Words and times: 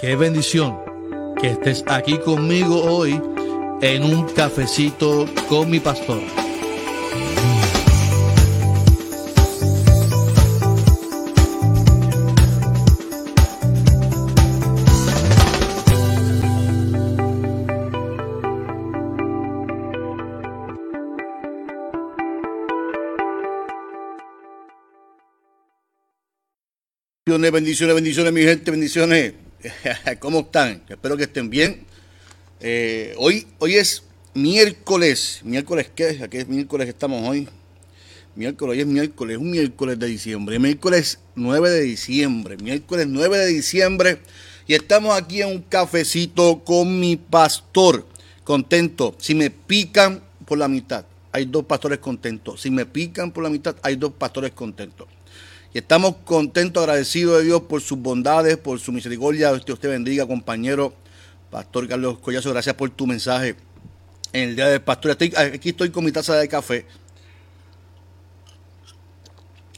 Qué 0.00 0.16
bendición 0.16 0.78
que 1.38 1.48
estés 1.48 1.84
aquí 1.86 2.16
conmigo 2.16 2.82
hoy 2.84 3.20
en 3.82 4.02
un 4.02 4.26
cafecito 4.30 5.26
con 5.46 5.68
mi 5.68 5.78
pastor. 5.78 6.22
Bendiciones, 27.26 27.94
bendiciones, 27.94 28.32
mi 28.32 28.42
gente, 28.42 28.70
bendiciones. 28.70 29.39
¿Cómo 30.20 30.40
están? 30.40 30.82
Espero 30.88 31.16
que 31.16 31.24
estén 31.24 31.50
bien. 31.50 31.84
Eh, 32.60 33.14
hoy, 33.18 33.46
hoy 33.58 33.74
es 33.74 34.04
miércoles. 34.34 35.40
¿Miércoles 35.44 35.90
qué? 35.94 36.20
¿A 36.22 36.28
qué 36.28 36.44
miércoles 36.44 36.88
estamos 36.88 37.28
hoy? 37.28 37.48
Miércoles, 38.34 38.76
hoy 38.76 38.80
es 38.80 38.86
miércoles, 38.86 39.38
un 39.38 39.50
miércoles 39.50 39.98
de 39.98 40.06
diciembre. 40.06 40.58
Miércoles 40.58 41.18
9 41.34 41.70
de 41.70 41.80
diciembre. 41.82 42.56
Miércoles 42.56 43.06
9 43.08 43.38
de 43.38 43.46
diciembre. 43.46 44.18
Y 44.66 44.74
estamos 44.74 45.16
aquí 45.16 45.42
en 45.42 45.48
un 45.48 45.62
cafecito 45.62 46.62
con 46.64 46.98
mi 46.98 47.16
pastor. 47.16 48.06
Contento. 48.44 49.14
Si 49.18 49.34
me 49.34 49.50
pican 49.50 50.22
por 50.46 50.58
la 50.58 50.68
mitad, 50.68 51.04
hay 51.32 51.44
dos 51.44 51.64
pastores 51.64 51.98
contentos. 51.98 52.62
Si 52.62 52.70
me 52.70 52.86
pican 52.86 53.30
por 53.32 53.44
la 53.44 53.50
mitad, 53.50 53.76
hay 53.82 53.96
dos 53.96 54.12
pastores 54.12 54.52
contentos. 54.52 55.06
Y 55.72 55.78
estamos 55.78 56.16
contentos, 56.24 56.82
agradecidos 56.82 57.38
de 57.38 57.44
Dios 57.44 57.62
por 57.62 57.80
sus 57.80 57.96
bondades, 57.96 58.56
por 58.56 58.80
su 58.80 58.90
misericordia. 58.90 59.52
Dios 59.52 59.78
te 59.78 59.86
bendiga, 59.86 60.26
compañero 60.26 60.92
Pastor 61.48 61.86
Carlos 61.86 62.18
Collazo. 62.18 62.50
Gracias 62.50 62.74
por 62.74 62.90
tu 62.90 63.06
mensaje 63.06 63.54
en 64.32 64.48
el 64.48 64.56
día 64.56 64.66
del 64.66 64.80
pastor. 64.80 65.12
aquí 65.12 65.68
estoy 65.68 65.90
con 65.90 66.04
mi 66.04 66.10
taza 66.10 66.34
de 66.34 66.48
café. 66.48 66.86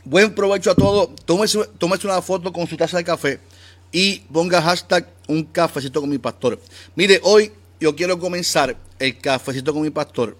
Buen 0.02 0.34
provecho 0.34 0.70
a 0.70 0.74
todos. 0.74 1.10
Tómese, 1.26 1.58
una 2.04 2.22
foto 2.22 2.50
con 2.54 2.66
su 2.66 2.76
taza 2.78 2.96
de 2.96 3.04
café 3.04 3.40
y 3.92 4.20
ponga 4.32 4.62
hashtag 4.62 5.06
un 5.28 5.44
cafecito 5.44 6.00
con 6.00 6.08
mi 6.08 6.16
pastor. 6.16 6.58
Mire, 6.96 7.20
hoy 7.22 7.52
yo 7.78 7.94
quiero 7.94 8.18
comenzar 8.18 8.74
el 8.98 9.18
cafecito 9.18 9.74
con 9.74 9.82
mi 9.82 9.90
pastor. 9.90 10.38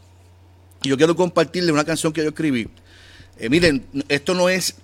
Y 0.82 0.88
yo 0.88 0.96
quiero 0.96 1.14
compartirle 1.14 1.72
una 1.72 1.84
canción 1.84 2.10
que 2.10 2.22
yo 2.22 2.30
escribí 2.30 2.70
eh, 3.38 3.48
miren, 3.48 3.84
esto 4.08 4.34
no 4.34 4.48
es 4.48 4.76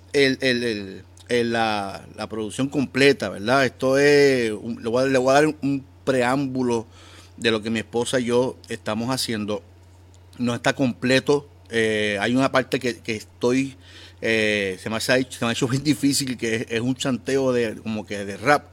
la, 1.29 2.27
producción 2.29 2.69
completa, 2.69 3.29
¿verdad? 3.29 3.65
Esto 3.65 3.97
es, 3.97 4.51
le, 4.51 4.89
voy 4.89 5.03
a, 5.03 5.33
dar 5.33 5.47
un 5.47 5.85
preámbulo 6.03 6.87
de 7.37 7.51
lo 7.51 7.61
que 7.61 7.69
mi 7.69 7.79
esposa 7.79 8.19
y 8.19 8.25
yo 8.25 8.57
estamos 8.67 9.09
haciendo. 9.09 9.63
No 10.37 10.55
está 10.55 10.73
completo. 10.73 11.49
Eh, 11.69 12.17
hay 12.19 12.35
una 12.35 12.51
parte 12.51 12.79
que, 12.79 13.01
estoy, 13.05 13.75
eh, 14.21 14.77
se, 14.81 14.89
me 14.89 14.95
ha 14.95 15.17
hecho, 15.17 15.39
se 15.39 15.45
me 15.45 15.49
ha 15.49 15.51
hecho 15.53 15.67
bien 15.67 15.83
difícil, 15.83 16.37
que 16.37 16.65
es, 16.69 16.81
un 16.81 16.95
chanteo 16.95 17.51
de 17.51 17.75
como 17.75 18.05
que 18.05 18.25
de 18.25 18.37
rap. 18.37 18.67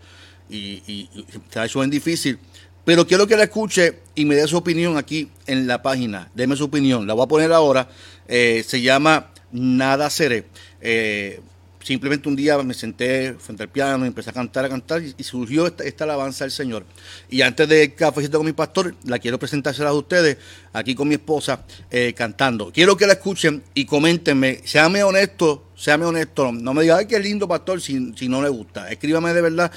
Y, 0.48 0.82
y, 0.86 1.08
se 1.50 1.58
ha 1.58 1.66
hecho 1.66 1.80
bien 1.80 1.90
difícil. 1.90 2.38
Pero 2.84 3.06
quiero 3.06 3.26
que 3.26 3.36
la 3.36 3.44
escuche 3.44 3.98
y 4.14 4.24
me 4.24 4.36
dé 4.36 4.46
su 4.46 4.56
opinión 4.56 4.96
aquí 4.96 5.28
en 5.46 5.66
la 5.66 5.82
página. 5.82 6.30
Deme 6.34 6.56
su 6.56 6.64
opinión. 6.64 7.06
La 7.06 7.14
voy 7.14 7.24
a 7.24 7.28
poner 7.28 7.52
ahora. 7.52 7.88
se 8.28 8.80
llama 8.80 9.30
nada 9.56 10.10
seré. 10.10 10.44
Eh, 10.80 11.40
simplemente 11.82 12.28
un 12.28 12.34
día 12.34 12.60
me 12.62 12.74
senté 12.74 13.34
frente 13.38 13.62
al 13.62 13.68
piano 13.68 14.04
y 14.04 14.08
empecé 14.08 14.30
a 14.30 14.32
cantar, 14.32 14.64
a 14.64 14.68
cantar 14.68 15.02
y, 15.02 15.22
surgió 15.22 15.66
esta, 15.66 16.04
alabanza 16.04 16.44
al 16.44 16.50
Señor. 16.50 16.84
Y 17.30 17.42
antes 17.42 17.68
de 17.68 17.94
cafecito 17.94 18.38
con 18.38 18.46
mi 18.46 18.52
pastor, 18.52 18.94
la 19.04 19.18
quiero 19.18 19.38
presentársela 19.38 19.90
a 19.90 19.92
ustedes 19.92 20.36
aquí 20.72 20.94
con 20.94 21.08
mi 21.08 21.14
esposa 21.14 21.64
eh, 21.90 22.12
cantando. 22.14 22.72
Quiero 22.72 22.96
que 22.96 23.06
la 23.06 23.14
escuchen 23.14 23.62
y 23.72 23.84
coméntenme, 23.84 24.60
séame 24.64 25.02
honesto, 25.04 25.70
séame 25.76 26.04
honesto, 26.04 26.52
no 26.52 26.74
me 26.74 26.82
diga, 26.82 26.98
ay, 26.98 27.06
qué 27.06 27.18
lindo 27.20 27.46
pastor 27.46 27.80
si, 27.80 27.98
no 28.28 28.42
le 28.42 28.48
gusta. 28.48 28.90
Escríbame 28.90 29.32
de 29.32 29.42
verdad 29.42 29.70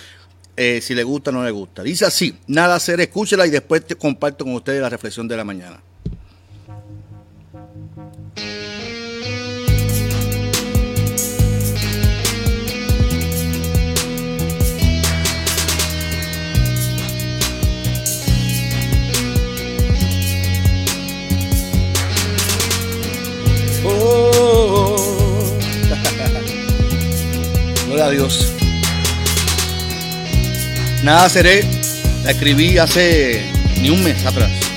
eh, 0.58 0.81
si 0.81 0.96
le 0.96 1.04
gusta 1.04 1.30
o 1.30 1.34
no 1.34 1.44
le 1.44 1.52
gusta. 1.52 1.84
Dice 1.84 2.06
así, 2.06 2.38
nada 2.48 2.80
seré, 2.80 3.04
escúchela 3.04 3.46
y 3.46 3.52
después 3.52 3.86
te 3.86 3.96
comparto 3.96 4.46
con 4.46 4.56
ustedes 4.56 4.81
la 4.81 4.90
reflexión 4.90 5.28
de 5.28 5.38
la 5.38 5.44
mañana. 5.44 5.80
Dios. 28.09 28.53
Nada 31.03 31.30
seré, 31.30 31.64
la 32.24 32.31
escribí 32.31 32.78
hace 32.78 33.42
ni 33.81 33.90
un 33.90 34.03
mes 34.03 34.25
atrás. 34.25 34.69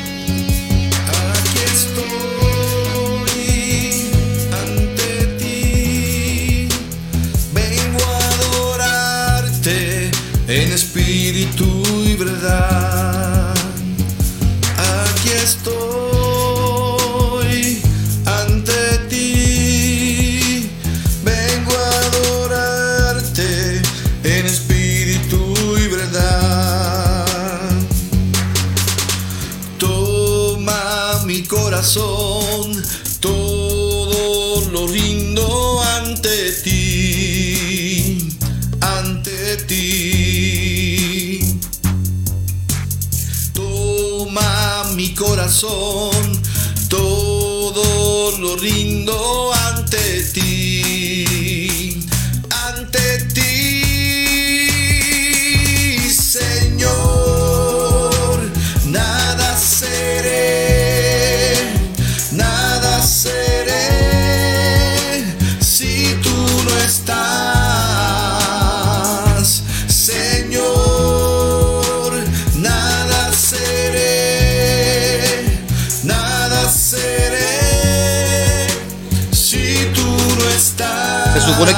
Mi 45.62 46.12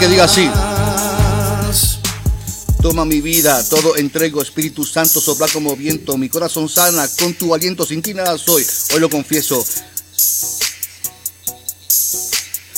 que 0.04 0.10
diga 0.10 0.25
así. 0.25 0.50
Toma 2.82 3.06
mi 3.06 3.23
vida, 3.23 3.64
todo 3.70 3.96
entrego, 3.96 4.43
Espíritu 4.43 4.84
Santo, 4.84 5.19
sopla 5.19 5.49
como 5.49 5.75
viento, 5.75 6.19
mi 6.19 6.29
corazón 6.29 6.69
sana, 6.69 7.08
con 7.19 7.32
tu 7.32 7.55
aliento, 7.55 7.87
sin 7.87 8.02
ti 8.02 8.12
nada 8.12 8.37
soy, 8.37 8.67
hoy 8.93 9.00
lo 9.00 9.08
confieso. 9.08 9.64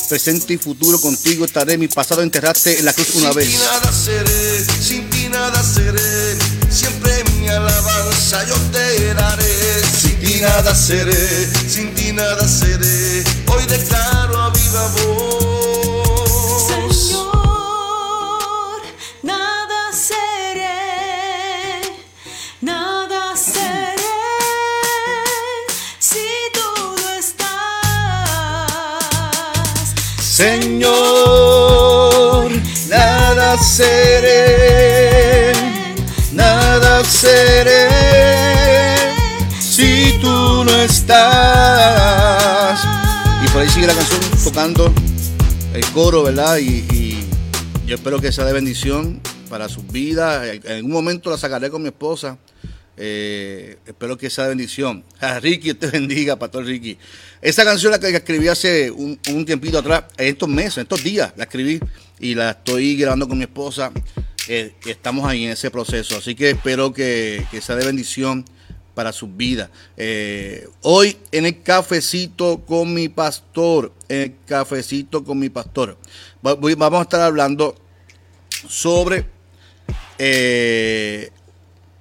Presente 0.08 0.54
y 0.54 0.58
futuro 0.58 1.00
contigo 1.00 1.44
estaré, 1.44 1.76
mi 1.76 1.88
pasado 1.88 2.22
enterraste 2.22 2.78
en 2.78 2.84
la 2.84 2.92
cruz 2.92 3.16
una 3.16 3.32
vez. 3.32 3.48
Sin 3.48 3.58
ti 3.58 3.64
nada 3.64 3.92
seré, 3.92 4.64
sin 4.80 5.10
ti 5.10 5.28
nada 5.28 5.62
seré, 5.64 6.38
siempre 6.70 7.24
mi 7.32 7.48
alabanza 7.48 8.46
yo 8.46 8.54
te 8.70 9.14
daré. 9.14 9.82
Sin 10.00 10.20
ti 10.20 10.40
nada 10.40 10.74
seré, 10.76 11.50
sin 11.68 11.92
ti 11.96 12.12
nada 12.12 12.46
seré, 12.46 13.24
hoy 13.48 13.66
declaro 13.66 14.40
a 14.42 14.50
viva 14.50 14.86
voz. 14.98 15.25
Nada 33.56 33.64
seré, 33.64 35.52
nada 36.32 37.04
seré 37.04 37.88
si 39.58 40.18
tú 40.20 40.64
no 40.64 40.70
estás. 40.82 41.18
Y 43.42 43.48
por 43.48 43.62
ahí 43.62 43.68
sigue 43.70 43.86
la 43.86 43.94
canción 43.94 44.20
tocando 44.44 44.92
el 45.72 45.86
coro, 45.92 46.22
¿verdad? 46.24 46.58
Y, 46.58 46.84
y 46.92 47.24
yo 47.86 47.94
espero 47.94 48.20
que 48.20 48.30
sea 48.30 48.44
de 48.44 48.52
bendición 48.52 49.22
para 49.48 49.70
sus 49.70 49.86
vidas. 49.88 50.46
En 50.64 50.72
algún 50.72 50.92
momento 50.92 51.30
la 51.30 51.38
sacaré 51.38 51.70
con 51.70 51.80
mi 51.80 51.88
esposa. 51.88 52.36
Eh, 52.96 53.76
espero 53.86 54.16
que 54.16 54.28
de 54.28 54.48
bendición. 54.48 55.04
A 55.20 55.38
Ricky, 55.40 55.74
te 55.74 55.88
bendiga, 55.88 56.36
Pastor 56.36 56.64
Ricky. 56.64 56.96
Esa 57.42 57.64
canción 57.64 57.92
la 57.92 57.98
que 57.98 58.08
escribí 58.08 58.48
hace 58.48 58.90
un, 58.90 59.18
tiempito 59.44 59.78
atrás, 59.78 60.04
en 60.16 60.28
estos 60.28 60.48
meses, 60.48 60.78
en 60.78 60.82
estos 60.82 61.02
días, 61.02 61.32
la 61.36 61.44
escribí 61.44 61.80
y 62.18 62.34
la 62.34 62.50
estoy 62.50 62.96
grabando 62.96 63.28
con 63.28 63.38
mi 63.38 63.44
esposa. 63.44 63.92
Eh, 64.48 64.74
estamos 64.86 65.28
ahí 65.28 65.44
en 65.44 65.50
ese 65.50 65.70
proceso. 65.70 66.16
Así 66.16 66.34
que 66.34 66.50
espero 66.50 66.92
que, 66.92 67.44
sea 67.60 67.76
de 67.76 67.84
bendición 67.84 68.44
para 68.94 69.12
sus 69.12 69.36
vidas. 69.36 69.68
Eh, 69.96 70.66
hoy 70.80 71.18
en 71.32 71.44
el 71.44 71.62
cafecito 71.62 72.64
con 72.64 72.94
mi 72.94 73.08
pastor, 73.10 73.92
en 74.08 74.22
el 74.22 74.34
cafecito 74.46 75.22
con 75.22 75.38
mi 75.38 75.50
pastor, 75.50 75.98
vamos 76.40 77.00
a 77.00 77.02
estar 77.02 77.20
hablando 77.20 77.74
sobre 78.68 79.26
eh, 80.18 81.30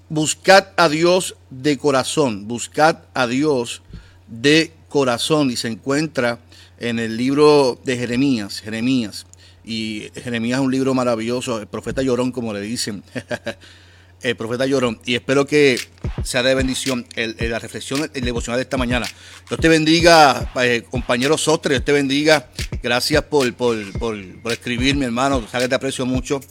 buscad 0.09 0.67
a 0.77 0.89
Dios 0.89 1.35
de 1.49 1.77
corazón, 1.77 2.47
buscad 2.47 2.99
a 3.13 3.27
Dios 3.27 3.81
de 4.27 4.73
corazón 4.89 5.51
y 5.51 5.55
se 5.55 5.67
encuentra 5.67 6.39
en 6.79 6.99
el 6.99 7.17
libro 7.17 7.79
de 7.83 7.97
Jeremías, 7.97 8.61
Jeremías. 8.61 9.25
Y 9.63 10.09
Jeremías 10.15 10.59
es 10.59 10.65
un 10.65 10.71
libro 10.71 10.93
maravilloso, 10.93 11.59
el 11.59 11.67
profeta 11.67 12.01
llorón 12.01 12.31
como 12.31 12.53
le 12.53 12.61
dicen. 12.61 13.03
el 14.21 14.35
profeta 14.35 14.65
llorón. 14.65 14.99
Y 15.05 15.15
espero 15.15 15.45
que 15.45 15.79
sea 16.23 16.41
de 16.43 16.55
bendición 16.55 17.05
la 17.15 17.59
reflexión 17.59 18.09
el 18.13 18.23
devocional 18.23 18.57
de 18.57 18.63
esta 18.63 18.77
mañana. 18.77 19.05
Dios 19.47 19.59
te 19.59 19.67
bendiga, 19.67 20.51
eh, 20.61 20.83
compañero 20.89 21.37
Sostre, 21.37 21.75
Dios 21.75 21.85
te 21.85 21.91
bendiga. 21.91 22.49
Gracias 22.81 23.23
por, 23.23 23.51
por, 23.53 23.77
por, 23.99 24.41
por 24.41 24.51
escribir, 24.51 24.95
mi 24.95 25.05
hermano. 25.05 25.45
Sabes 25.51 25.65
que 25.65 25.69
te 25.69 25.75
aprecio 25.75 26.05
mucho. 26.05 26.41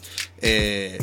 Eh, 0.40 0.98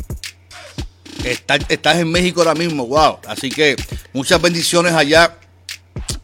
Estás, 1.24 1.98
en 1.98 2.10
México 2.10 2.40
ahora 2.40 2.54
mismo, 2.54 2.86
wow. 2.86 3.18
Así 3.26 3.50
que 3.50 3.76
muchas 4.12 4.40
bendiciones 4.40 4.92
allá, 4.92 5.36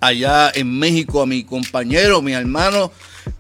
allá 0.01 0.51
en 0.55 0.79
México 0.79 1.23
a 1.23 1.27
mi 1.27 1.45
compañero, 1.45 2.21
mi 2.23 2.33
hermano, 2.33 2.91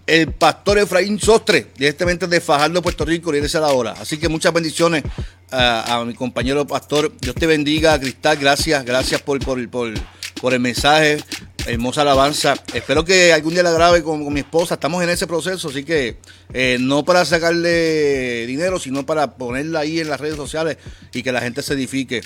el 0.06 0.32
pastor 0.32 0.78
Efraín 0.78 1.18
Sostre, 1.18 1.68
directamente 1.76 2.26
de 2.26 2.40
Fajardo, 2.40 2.82
Puerto 2.82 3.04
Rico, 3.04 3.34
y 3.34 3.38
a 3.38 3.60
la 3.60 3.68
hora. 3.68 3.92
Así 3.92 4.18
que 4.18 4.28
muchas 4.28 4.52
bendiciones 4.52 5.02
a, 5.50 6.04
mi 6.06 6.14
compañero 6.14 6.66
pastor. 6.66 7.12
Dios 7.20 7.34
te 7.34 7.46
bendiga, 7.46 7.98
Cristal. 7.98 8.36
Gracias, 8.36 8.84
gracias 8.84 9.20
por, 9.22 9.38
por, 9.40 9.58
por 9.68 10.54
el 10.54 10.60
mensaje. 10.60 11.18
Hermosa 11.66 12.02
alabanza. 12.02 12.54
Espero 12.72 13.04
que 13.04 13.32
algún 13.32 13.52
día 13.52 13.62
la 13.62 13.70
grabe 13.70 14.02
con, 14.02 14.32
mi 14.32 14.40
esposa. 14.40 14.74
Estamos 14.74 15.02
en 15.02 15.10
ese 15.10 15.26
proceso, 15.26 15.68
así 15.68 15.84
que 15.84 16.16
eh, 16.54 16.78
no 16.80 17.04
para 17.04 17.24
sacarle 17.24 18.46
dinero, 18.46 18.78
sino 18.78 19.04
para 19.04 19.36
ponerla 19.36 19.80
ahí 19.80 20.00
en 20.00 20.08
las 20.08 20.20
redes 20.20 20.36
sociales 20.36 20.78
y 21.12 21.22
que 21.22 21.32
la 21.32 21.40
gente 21.40 21.62
se 21.62 21.74
edifique. 21.74 22.22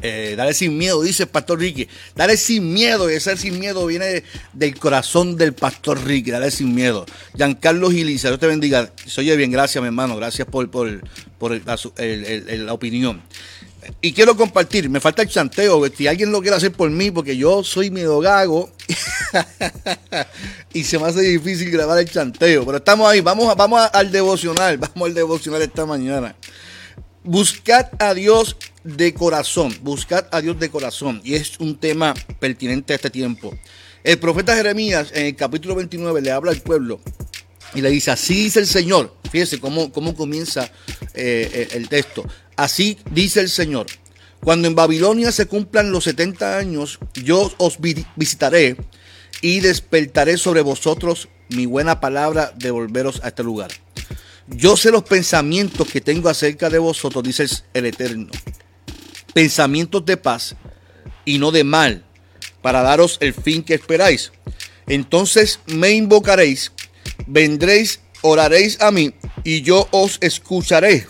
Eh, 0.00 0.34
dale 0.36 0.52
sin 0.52 0.76
miedo, 0.76 1.02
dice 1.02 1.24
el 1.24 1.28
pastor 1.28 1.60
Ricky. 1.60 1.88
Dale 2.14 2.36
sin 2.36 2.72
miedo, 2.72 3.10
y 3.10 3.14
ese 3.14 3.36
sin 3.36 3.58
miedo 3.58 3.86
viene 3.86 4.24
del 4.52 4.78
corazón 4.78 5.36
del 5.36 5.52
pastor 5.52 6.04
Ricky. 6.04 6.30
Dale 6.30 6.50
sin 6.50 6.74
miedo. 6.74 7.06
Giancarlo 7.36 7.90
Giliza, 7.90 8.28
Dios 8.28 8.40
te 8.40 8.46
bendiga. 8.46 8.92
Se 9.06 9.20
oye 9.20 9.36
bien, 9.36 9.50
gracias, 9.50 9.80
mi 9.82 9.86
hermano. 9.86 10.16
Gracias 10.16 10.46
por, 10.48 10.70
por, 10.70 11.02
por 11.38 11.60
la 11.64 12.72
opinión. 12.72 13.22
Y 14.00 14.12
quiero 14.12 14.36
compartir, 14.36 14.88
me 14.88 15.00
falta 15.00 15.22
el 15.22 15.28
chanteo, 15.28 15.84
si 15.88 16.06
alguien 16.06 16.30
lo 16.30 16.40
quiere 16.40 16.56
hacer 16.56 16.72
por 16.72 16.90
mí, 16.90 17.10
porque 17.10 17.36
yo 17.36 17.64
soy 17.64 17.90
medio 17.90 18.20
gago 18.20 18.70
y 20.72 20.84
se 20.84 20.98
me 20.98 21.06
hace 21.06 21.20
difícil 21.22 21.70
grabar 21.70 21.98
el 21.98 22.10
chanteo. 22.10 22.64
Pero 22.64 22.78
estamos 22.78 23.08
ahí, 23.08 23.20
vamos, 23.20 23.48
a- 23.48 23.54
vamos 23.54 23.80
al 23.92 24.12
devocional, 24.12 24.78
vamos 24.78 25.08
al 25.08 25.14
devocional 25.14 25.62
esta 25.62 25.86
mañana. 25.86 26.36
Buscad 27.24 27.86
a 27.98 28.14
Dios 28.14 28.56
de 28.84 29.14
corazón, 29.14 29.76
buscad 29.82 30.26
a 30.32 30.40
Dios 30.40 30.58
de 30.58 30.70
corazón. 30.70 31.20
Y 31.24 31.34
es 31.34 31.58
un 31.60 31.76
tema 31.78 32.14
pertinente 32.40 32.92
a 32.92 32.96
este 32.96 33.10
tiempo. 33.10 33.56
El 34.04 34.18
profeta 34.18 34.56
Jeremías 34.56 35.10
en 35.14 35.26
el 35.26 35.36
capítulo 35.36 35.76
29 35.76 36.20
le 36.20 36.32
habla 36.32 36.50
al 36.50 36.60
pueblo 36.60 37.00
y 37.74 37.80
le 37.80 37.90
dice, 37.90 38.10
así 38.10 38.34
dice 38.44 38.60
el 38.60 38.66
Señor. 38.66 39.16
Fíjese 39.30 39.58
cómo, 39.60 39.92
cómo 39.92 40.14
comienza 40.14 40.70
eh, 41.14 41.68
el 41.72 41.88
texto. 41.88 42.24
Así 42.56 42.98
dice 43.10 43.40
el 43.40 43.48
Señor. 43.48 43.86
Cuando 44.40 44.68
en 44.68 44.74
Babilonia 44.74 45.30
se 45.32 45.46
cumplan 45.46 45.90
los 45.92 46.04
70 46.04 46.58
años, 46.58 46.98
yo 47.14 47.52
os 47.58 47.80
vi- 47.80 48.04
visitaré 48.16 48.76
y 49.40 49.60
despertaré 49.60 50.36
sobre 50.36 50.60
vosotros 50.62 51.28
mi 51.48 51.66
buena 51.66 52.00
palabra 52.00 52.52
de 52.56 52.70
volveros 52.70 53.20
a 53.22 53.28
este 53.28 53.42
lugar. 53.42 53.70
Yo 54.48 54.76
sé 54.76 54.90
los 54.90 55.04
pensamientos 55.04 55.88
que 55.88 56.00
tengo 56.00 56.28
acerca 56.28 56.68
de 56.68 56.78
vosotros, 56.78 57.22
dice 57.22 57.46
el 57.72 57.86
Eterno. 57.86 58.28
Pensamientos 59.32 60.04
de 60.04 60.16
paz 60.16 60.56
y 61.24 61.38
no 61.38 61.52
de 61.52 61.64
mal, 61.64 62.04
para 62.60 62.82
daros 62.82 63.16
el 63.20 63.32
fin 63.32 63.62
que 63.62 63.74
esperáis. 63.74 64.32
Entonces 64.86 65.60
me 65.66 65.92
invocaréis, 65.92 66.72
vendréis, 67.26 68.00
oraréis 68.22 68.80
a 68.80 68.90
mí, 68.90 69.14
y 69.44 69.62
yo 69.62 69.88
os 69.90 70.18
escucharé. 70.20 71.06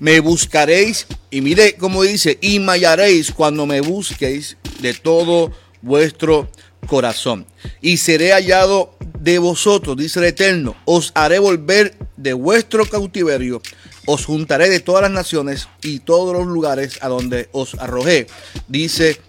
Me 0.00 0.20
buscaréis, 0.20 1.06
y 1.30 1.40
mire 1.40 1.74
cómo 1.76 2.02
dice, 2.02 2.38
y 2.40 2.58
me 2.58 2.72
hallaréis 2.72 3.32
cuando 3.32 3.66
me 3.66 3.80
busquéis 3.80 4.56
de 4.80 4.94
todo 4.94 5.52
vuestro 5.82 6.48
corazón. 6.86 7.46
Y 7.80 7.96
seré 7.98 8.32
hallado 8.32 8.96
de 9.20 9.38
vosotros, 9.38 9.96
dice 9.96 10.20
el 10.20 10.26
Eterno. 10.26 10.76
Os 10.84 11.12
haré 11.14 11.38
volver 11.38 11.96
de 12.16 12.32
vuestro 12.32 12.86
cautiverio. 12.86 13.62
Os 14.06 14.26
juntaré 14.26 14.68
de 14.68 14.80
todas 14.80 15.02
las 15.02 15.10
naciones 15.10 15.68
y 15.82 16.00
todos 16.00 16.34
los 16.34 16.46
lugares 16.46 16.98
a 17.00 17.08
donde 17.08 17.48
os 17.52 17.74
arrojé, 17.74 18.26
dice 18.68 19.20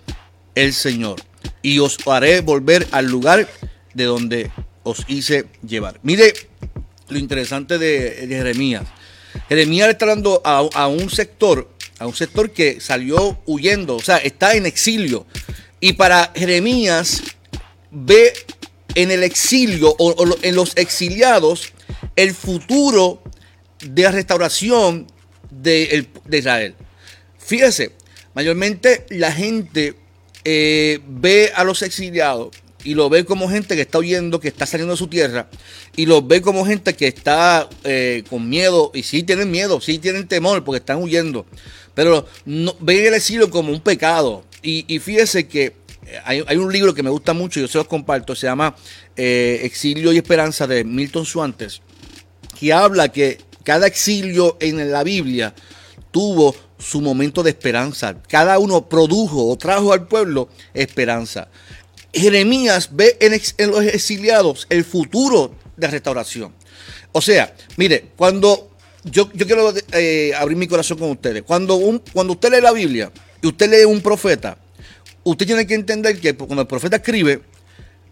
el 0.54 0.74
Señor. 0.74 1.22
Y 1.62 1.80
os 1.80 1.98
haré 2.06 2.42
volver 2.42 2.88
al 2.92 3.06
lugar 3.06 3.48
de 3.94 4.04
donde 4.04 4.52
os 4.86 5.04
hice 5.08 5.46
llevar. 5.68 6.00
Mire 6.04 6.34
lo 7.10 7.18
interesante 7.18 7.78
de, 7.78 8.26
Jeremías. 8.28 8.84
Jeremías 9.50 9.88
le 9.88 9.92
está 9.92 10.06
hablando 10.06 10.42
a, 10.46 10.88
un 10.88 11.10
sector, 11.10 11.70
a 12.00 12.08
un 12.08 12.16
sector 12.16 12.52
que 12.52 12.80
salió 12.80 13.38
huyendo, 13.46 13.98
o 13.98 14.02
sea, 14.02 14.18
está 14.18 14.56
en 14.56 14.66
exilio. 14.66 15.26
Y 15.82 15.94
para 15.94 16.32
Jeremías 16.36 17.22
ve 17.92 18.34
en 18.96 19.12
el 19.12 19.24
exilio 19.24 19.94
o, 20.00 20.38
en 20.42 20.56
los 20.56 20.78
exiliados 20.78 21.74
el 22.16 22.34
futuro 22.34 23.22
de 23.82 24.04
la 24.04 24.12
restauración 24.12 25.08
de 25.50 26.08
Israel. 26.32 26.76
Fíjese, 27.38 27.92
mayormente 28.34 29.06
la 29.10 29.32
gente 29.32 29.96
eh, 30.44 31.00
ve 31.08 31.52
a 31.56 31.64
los 31.64 31.82
exiliados 31.82 32.56
y 32.86 32.94
lo 32.94 33.10
ve 33.10 33.26
como 33.26 33.50
gente 33.50 33.76
que 33.76 33.82
está 33.82 33.98
huyendo, 33.98 34.40
que 34.40 34.48
está 34.48 34.66
saliendo 34.66 34.94
de 34.94 34.98
su 34.98 35.08
tierra, 35.08 35.50
y 35.98 36.06
los 36.06 36.26
ve 36.26 36.42
como 36.42 36.66
gente 36.66 36.96
que 36.96 37.08
está 37.08 37.68
eh, 37.84 38.24
con 38.30 38.48
miedo, 38.48 38.92
y 38.94 39.04
sí 39.04 39.24
tienen 39.24 39.52
miedo, 39.52 39.82
sí 39.82 40.00
tienen 40.00 40.28
temor 40.28 40.64
porque 40.64 40.78
están 40.78 41.02
huyendo, 41.04 41.46
pero 41.94 42.26
no, 42.46 42.74
ven 42.80 43.08
el 43.08 43.14
exilio 43.16 43.50
como 43.50 43.72
un 43.74 43.82
pecado. 43.82 44.46
Y, 44.62 44.98
fíjese 44.98 45.48
que 45.48 45.76
hay, 46.24 46.44
hay 46.48 46.58
un 46.58 46.74
libro 46.74 46.94
que 46.96 47.04
me 47.04 47.12
gusta 47.12 47.34
mucho, 47.34 47.60
yo 47.60 47.68
se 47.68 47.78
los 47.78 47.88
comparto, 47.88 48.34
se 48.34 48.48
llama 48.48 48.76
eh, 49.16 49.60
Exilio 49.62 50.12
y 50.12 50.18
Esperanza 50.18 50.66
de 50.66 50.84
Milton 50.84 51.24
Suantes 51.24 51.82
que 52.56 52.74
habla 52.74 53.10
que 53.10 53.40
cada 53.64 53.88
exilio 53.88 54.58
en 54.60 54.92
la 54.92 55.04
Biblia 55.04 55.54
tuvo 56.12 56.56
su 56.78 57.02
momento 57.02 57.44
de 57.44 57.52
esperanza. 57.52 58.16
Cada 58.28 58.58
uno 58.60 58.88
produjo 58.88 59.48
o 59.48 59.58
trajo 59.58 59.94
al 59.94 60.08
pueblo 60.08 60.50
esperanza. 60.74 61.50
Jeremías 62.16 62.90
ve 62.94 63.18
en, 63.20 63.70
los 63.72 63.84
exiliados 63.84 64.66
el 64.70 64.84
futuro 64.84 65.54
de 65.76 65.88
restauración. 65.88 66.54
O 67.12 67.22
sea, 67.22 67.54
mire, 67.78 68.06
cuando 68.16 68.72
yo, 69.04 69.30
yo 69.34 69.46
quiero 69.46 69.74
eh, 69.92 70.32
abrir 70.36 70.58
mi 70.58 70.68
corazón 70.68 70.98
con 70.98 71.12
ustedes, 71.12 71.44
cuando, 71.44 71.76
un, 71.76 72.02
cuando 72.14 72.34
usted 72.34 72.52
lee 72.52 72.62
la 72.62 72.72
Biblia 72.72 73.12
y 73.42 73.48
usted 73.48 73.70
lee 73.70 73.86
un 73.86 74.02
profeta, 74.02 74.58
usted 75.24 75.46
tiene 75.46 75.68
que 75.68 75.76
entender 75.76 76.20
que 76.20 76.36
cuando 76.36 76.62
el 76.62 76.68
profeta 76.68 76.98
escribe, 76.98 77.42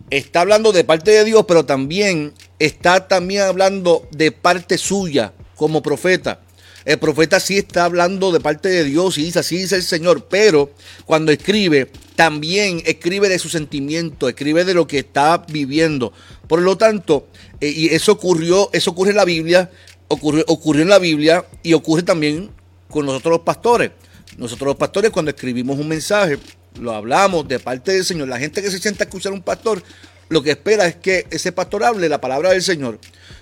está 0.09 0.41
hablando 0.41 0.71
de 0.71 0.83
parte 0.83 1.11
de 1.11 1.23
Dios, 1.23 1.45
pero 1.47 1.65
también 1.65 2.33
está 2.59 3.07
también 3.07 3.43
hablando 3.43 4.07
de 4.11 4.31
parte 4.31 4.77
suya 4.77 5.33
como 5.55 5.81
profeta. 5.81 6.41
El 6.85 6.99
profeta 6.99 7.39
sí 7.39 7.57
está 7.57 7.85
hablando 7.85 8.31
de 8.31 8.39
parte 8.39 8.69
de 8.69 8.83
Dios 8.83 9.17
y 9.17 9.23
dice, 9.23 9.39
así 9.39 9.57
dice 9.57 9.75
el 9.75 9.83
Señor, 9.83 10.27
pero 10.29 10.71
cuando 11.05 11.31
escribe, 11.31 11.89
también 12.15 12.81
escribe 12.85 13.29
de 13.29 13.39
su 13.39 13.49
sentimiento, 13.49 14.29
escribe 14.29 14.65
de 14.65 14.73
lo 14.73 14.87
que 14.87 14.99
está 14.99 15.45
viviendo. 15.47 16.13
Por 16.47 16.61
lo 16.61 16.77
tanto, 16.77 17.27
eh, 17.61 17.69
y 17.69 17.87
eso 17.87 18.11
ocurrió, 18.11 18.69
eso 18.73 18.91
ocurre 18.91 19.11
en 19.11 19.17
la 19.17 19.25
Biblia, 19.25 19.71
ocurrió, 20.07 20.43
ocurrió 20.47 20.81
en 20.81 20.89
la 20.89 20.99
Biblia 20.99 21.45
y 21.63 21.73
ocurre 21.73 22.03
también 22.03 22.51
con 22.89 23.05
nosotros 23.05 23.31
los 23.31 23.41
pastores. 23.41 23.91
Nosotros 24.37 24.67
los 24.67 24.75
pastores 24.75 25.11
cuando 25.11 25.31
escribimos 25.31 25.77
un 25.77 25.87
mensaje, 25.87 26.37
lo 26.79 26.93
hablamos 26.93 27.47
de 27.47 27.59
parte 27.59 27.91
del 27.91 28.05
Señor. 28.05 28.27
La 28.27 28.39
gente 28.39 28.61
que 28.61 28.71
se 28.71 28.79
sienta 28.79 29.03
a 29.03 29.07
escuchar 29.07 29.31
a 29.31 29.35
un 29.35 29.41
pastor, 29.41 29.83
lo 30.29 30.41
que 30.41 30.51
espera 30.51 30.87
es 30.87 30.95
que 30.95 31.27
ese 31.29 31.51
pastor 31.51 31.83
hable 31.83 32.09
la 32.09 32.21
palabra 32.21 32.51
del 32.51 32.61
Señor. 32.61 32.99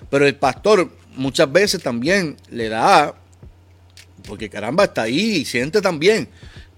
Pero 0.09 0.25
el 0.25 0.35
pastor 0.35 0.89
muchas 1.15 1.51
veces 1.51 1.81
también 1.81 2.37
le 2.49 2.69
da, 2.69 3.15
porque 4.23 4.49
caramba, 4.49 4.85
está 4.85 5.03
ahí 5.03 5.37
y 5.37 5.45
siente 5.45 5.81
también. 5.81 6.29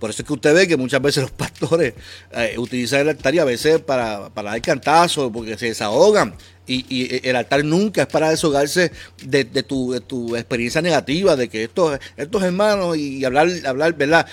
Por 0.03 0.09
eso 0.09 0.21
es 0.21 0.27
que 0.27 0.33
usted 0.33 0.53
ve 0.53 0.67
que 0.67 0.75
muchas 0.75 1.01
veces 1.01 1.23
los 1.23 1.31
pastores 1.31 1.93
eh, 2.31 2.55
utilizan 2.57 2.99
el 2.99 3.09
altar 3.09 3.35
y 3.35 3.39
a 3.39 3.45
veces 3.45 3.79
para, 3.79 4.29
para 4.29 4.51
dar 4.51 4.61
cantazos, 4.61 5.31
porque 5.31 5.57
se 5.57 5.67
desahogan. 5.67 6.35
Y, 6.65 7.19
el 7.27 7.35
altar 7.35 7.63
nunca 7.63 8.01
es 8.01 8.07
para 8.07 8.29
deshogarse 8.29 8.91
de, 9.25 9.45
tu, 9.63 9.99
tu, 10.01 10.35
experiencia 10.35 10.81
negativa, 10.81 11.37
de 11.37 11.47
que 11.47 11.63
estos, 11.63 11.99
estos 12.17 12.43
hermanos 12.43 12.97
y 12.97 13.23
hablar, 13.23 13.49
hablar, 13.65 13.93
¿verdad? 13.93 14.27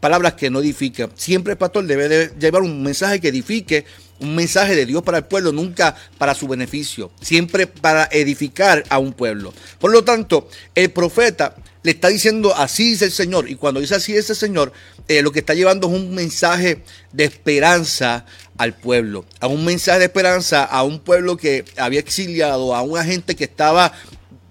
Palabras 0.00 0.34
que 0.34 0.50
no 0.50 0.60
edifican. 0.60 1.10
Siempre 1.14 1.52
el 1.52 1.58
pastor 1.58 1.86
debe 1.86 2.08
de 2.08 2.32
llevar 2.38 2.60
un 2.60 2.82
mensaje 2.82 3.18
que 3.18 3.28
edifique, 3.28 3.86
un 4.20 4.34
mensaje 4.34 4.74
de 4.76 4.86
Dios 4.86 5.02
para 5.02 5.18
el 5.18 5.24
pueblo, 5.24 5.52
nunca 5.52 5.94
para 6.18 6.34
su 6.34 6.48
beneficio, 6.48 7.10
siempre 7.20 7.66
para 7.66 8.08
edificar 8.12 8.84
a 8.88 8.98
un 8.98 9.12
pueblo. 9.12 9.52
Por 9.78 9.90
lo 9.90 10.04
tanto, 10.04 10.48
el 10.74 10.90
profeta 10.90 11.54
le 11.84 11.90
está 11.90 12.08
diciendo 12.08 12.56
así 12.56 12.90
dice 12.90 13.04
el 13.04 13.12
Señor. 13.12 13.48
Y 13.48 13.54
cuando 13.54 13.78
dice 13.78 13.94
así 13.94 14.14
dice 14.14 14.32
el 14.32 14.38
Señor, 14.38 14.72
eh, 15.06 15.22
lo 15.22 15.30
que 15.30 15.40
está 15.40 15.52
llevando 15.54 15.86
es 15.86 15.92
un 15.92 16.14
mensaje 16.14 16.82
de 17.12 17.24
esperanza 17.24 18.24
al 18.56 18.74
pueblo. 18.74 19.26
A 19.38 19.46
un 19.46 19.64
mensaje 19.64 19.98
de 19.98 20.06
esperanza 20.06 20.64
a 20.64 20.82
un 20.82 20.98
pueblo 20.98 21.36
que 21.36 21.64
había 21.76 22.00
exiliado, 22.00 22.74
a 22.74 22.80
una 22.80 23.04
gente 23.04 23.36
que 23.36 23.44
estaba 23.44 23.92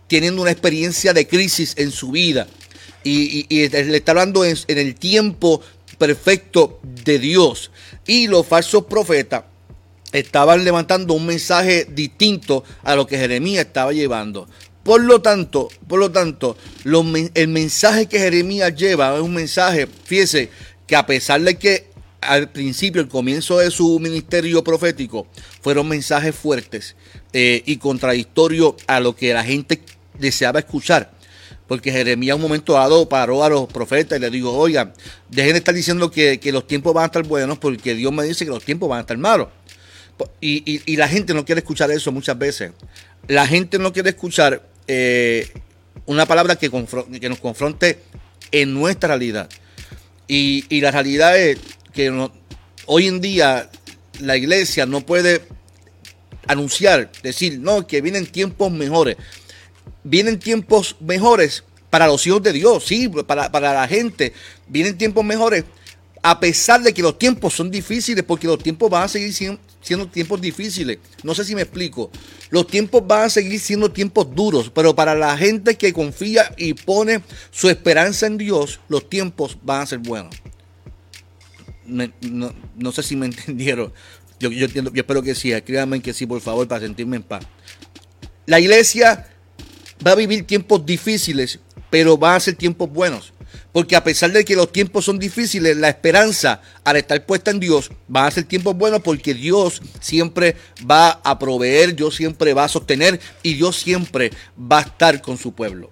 teniendo 0.07 0.43
una 0.43 0.51
experiencia 0.51 1.11
de 1.11 1.27
crisis 1.27 1.73
en 1.77 1.91
su 1.91 2.11
vida. 2.11 2.47
Y, 3.03 3.47
le 3.49 3.97
está 3.97 4.11
hablando 4.11 4.45
en 4.45 4.57
el 4.67 4.95
tiempo 4.95 5.61
perfecto 5.97 6.79
de 6.83 7.17
Dios. 7.17 7.71
Y 8.05 8.27
los 8.27 8.45
falsos 8.45 8.85
profetas 8.85 9.43
estaban 10.11 10.63
levantando 10.63 11.15
un 11.15 11.25
mensaje 11.25 11.87
distinto 11.89 12.63
a 12.83 12.95
lo 12.95 13.07
que 13.07 13.17
Jeremías 13.17 13.65
estaba 13.65 13.91
llevando. 13.91 14.47
Por 14.83 15.01
lo 15.01 15.21
tanto, 15.21 15.69
por 15.87 15.99
lo 15.99 16.11
tanto, 16.11 16.57
el 16.83 17.47
mensaje 17.47 18.07
que 18.07 18.19
Jeremías 18.19 18.75
lleva 18.75 19.15
es 19.15 19.21
un 19.21 19.33
mensaje, 19.33 19.87
fíjese, 19.87 20.49
que 20.85 20.95
a 20.97 21.05
pesar 21.05 21.41
de 21.41 21.57
que 21.57 21.93
al 22.19 22.49
principio, 22.49 23.01
el 23.01 23.07
comienzo 23.07 23.59
de 23.59 23.71
su 23.71 23.99
ministerio 23.99 24.63
profético, 24.63 25.27
fueron 25.61 25.87
mensajes 25.87 26.35
fuertes 26.35 26.95
eh, 27.33 27.63
y 27.65 27.77
contradictorios 27.77 28.75
a 28.87 28.99
lo 28.99 29.15
que 29.15 29.33
la 29.33 29.43
gente 29.43 29.81
deseaba 30.19 30.59
escuchar. 30.59 31.11
Porque 31.67 31.91
Jeremías 31.91 32.35
un 32.35 32.41
momento 32.41 32.73
dado 32.73 33.07
paró 33.07 33.43
a 33.43 33.49
los 33.49 33.67
profetas 33.67 34.17
y 34.17 34.21
le 34.21 34.29
dijo, 34.29 34.51
oigan, 34.51 34.93
dejen 35.29 35.53
de 35.53 35.59
estar 35.59 35.73
diciendo 35.73 36.11
que, 36.11 36.39
los 36.51 36.67
tiempos 36.67 36.93
van 36.93 37.03
a 37.03 37.05
estar 37.07 37.23
buenos 37.23 37.57
porque 37.57 37.95
Dios 37.95 38.11
me 38.11 38.23
dice 38.23 38.45
que 38.45 38.51
los 38.51 38.63
tiempos 38.63 38.89
van 38.89 38.99
a 38.99 39.01
estar 39.01 39.17
malos. 39.17 39.47
y 40.41 40.95
la 40.97 41.07
gente 41.07 41.33
no 41.33 41.45
quiere 41.45 41.59
escuchar 41.59 41.89
eso 41.91 42.11
muchas 42.11 42.37
veces. 42.37 42.71
La 43.27 43.47
gente 43.47 43.79
no 43.79 43.93
quiere 43.93 44.09
escuchar 44.09 44.72
eh, 44.87 45.49
una 46.05 46.25
palabra 46.25 46.55
que, 46.55 46.69
que, 46.69 47.29
nos 47.29 47.39
confronte 47.39 47.99
en 48.51 48.73
nuestra 48.73 49.09
realidad. 49.09 49.49
Y, 50.27 50.81
la 50.81 50.91
realidad 50.91 51.37
es 51.37 51.59
que 51.93 52.29
hoy 52.85 53.07
en 53.07 53.21
día 53.21 53.69
la 54.19 54.35
iglesia 54.37 54.85
no 54.85 55.01
puede 55.01 55.41
anunciar, 56.47 57.11
decir, 57.21 57.59
no, 57.59 57.87
que 57.87 58.01
vienen 58.01 58.25
tiempos 58.25 58.71
mejores. 58.71 59.17
Vienen 60.03 60.39
tiempos 60.39 60.95
mejores 60.99 61.63
para 61.89 62.07
los 62.07 62.25
hijos 62.27 62.43
de 62.43 62.53
Dios, 62.53 62.85
sí, 62.85 63.07
para, 63.09 63.51
para 63.51 63.73
la 63.73 63.87
gente. 63.87 64.33
Vienen 64.67 64.97
tiempos 64.97 65.23
mejores 65.23 65.63
a 66.25 66.39
pesar 66.39 66.81
de 66.81 66.93
que 66.93 67.01
los 67.01 67.19
tiempos 67.19 67.53
son 67.53 67.69
difíciles, 67.69 68.23
porque 68.23 68.47
los 68.47 68.57
tiempos 68.57 68.89
van 68.89 69.03
a 69.03 69.07
seguir 69.09 69.33
siendo, 69.83 70.07
tiempos 70.07 70.41
difíciles. 70.41 70.97
No 71.21 71.35
sé 71.35 71.45
si 71.45 71.53
me 71.53 71.61
explico. 71.61 72.09
Los 72.49 72.65
tiempos 72.65 73.05
van 73.05 73.23
a 73.25 73.29
seguir 73.29 73.59
siendo 73.59 73.91
tiempos 73.91 74.33
duros, 74.33 74.71
pero 74.73 74.95
para 74.95 75.13
la 75.13 75.37
gente 75.37 75.75
que 75.75 75.93
confía 75.93 76.53
y 76.57 76.73
pone 76.73 77.21
su 77.51 77.69
esperanza 77.69 78.25
en 78.25 78.37
Dios, 78.37 78.79
los 78.87 79.07
tiempos 79.09 79.57
van 79.61 79.81
a 79.81 79.85
ser 79.85 79.99
buenos. 79.99 80.35
no, 81.85 82.91
sé 82.91 83.03
si 83.03 83.15
me 83.15 83.25
entendieron. 83.27 83.93
Yo, 84.39 84.49
entiendo, 84.49 84.91
yo 84.93 85.01
espero 85.01 85.21
que 85.21 85.35
sí. 85.35 85.51
Escríbanme 85.51 86.01
que 86.01 86.13
sí, 86.13 86.25
por 86.25 86.41
favor, 86.41 86.67
para 86.67 86.81
sentirme 86.81 87.17
en 87.17 87.23
paz. 87.23 87.45
La 88.45 88.59
iglesia 88.59 89.27
va 90.05 90.11
a 90.11 90.15
vivir 90.15 90.45
tiempos 90.45 90.85
difíciles, 90.85 91.59
pero 91.89 92.17
van 92.17 92.35
a 92.35 92.39
ser 92.39 92.55
tiempos 92.55 92.89
buenos. 92.89 93.32
Porque 93.73 93.95
a 93.95 94.03
pesar 94.03 94.31
de 94.31 94.45
que 94.45 94.55
los 94.55 94.71
tiempos 94.71 95.03
son 95.03 95.19
difíciles, 95.19 95.75
la 95.75 95.89
esperanza 95.89 96.61
al 96.83 96.95
estar 96.95 97.25
puesta 97.25 97.51
en 97.51 97.59
Dios 97.59 97.89
va 98.15 98.27
a 98.27 98.31
ser 98.31 98.43
tiempos 98.43 98.77
buenos 98.77 99.01
porque 99.01 99.33
Dios 99.33 99.81
siempre 99.99 100.55
va 100.89 101.19
a 101.23 101.39
proveer, 101.39 101.95
Dios 101.95 102.15
siempre 102.15 102.53
va 102.53 102.65
a 102.65 102.69
sostener 102.69 103.19
y 103.41 103.55
Dios 103.55 103.75
siempre 103.75 104.31
va 104.57 104.77
a 104.77 104.81
estar 104.83 105.21
con 105.21 105.37
su 105.39 105.53
pueblo. 105.53 105.89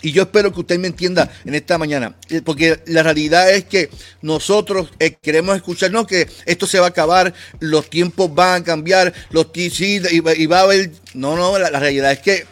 Y 0.00 0.12
yo 0.12 0.22
espero 0.22 0.52
que 0.52 0.60
usted 0.60 0.78
me 0.78 0.88
entienda 0.88 1.32
en 1.46 1.54
esta 1.54 1.78
mañana, 1.78 2.14
eh, 2.28 2.42
porque 2.42 2.80
la 2.86 3.02
realidad 3.02 3.50
es 3.50 3.64
que 3.64 3.88
nosotros 4.20 4.90
eh, 4.98 5.16
queremos 5.20 5.56
escuchar, 5.56 5.90
que 6.06 6.28
esto 6.44 6.66
se 6.66 6.78
va 6.78 6.86
a 6.86 6.90
acabar, 6.90 7.32
los 7.58 7.88
tiempos 7.88 8.34
van 8.34 8.60
a 8.60 8.64
cambiar, 8.64 9.14
los 9.30 9.48
sí, 9.72 10.02
y, 10.10 10.20
va 10.20 10.58
a 10.58 10.62
haber, 10.62 10.90
no, 11.14 11.36
no, 11.36 11.58
la 11.58 11.70
realidad 11.70 12.12
es 12.12 12.18
que 12.18 12.46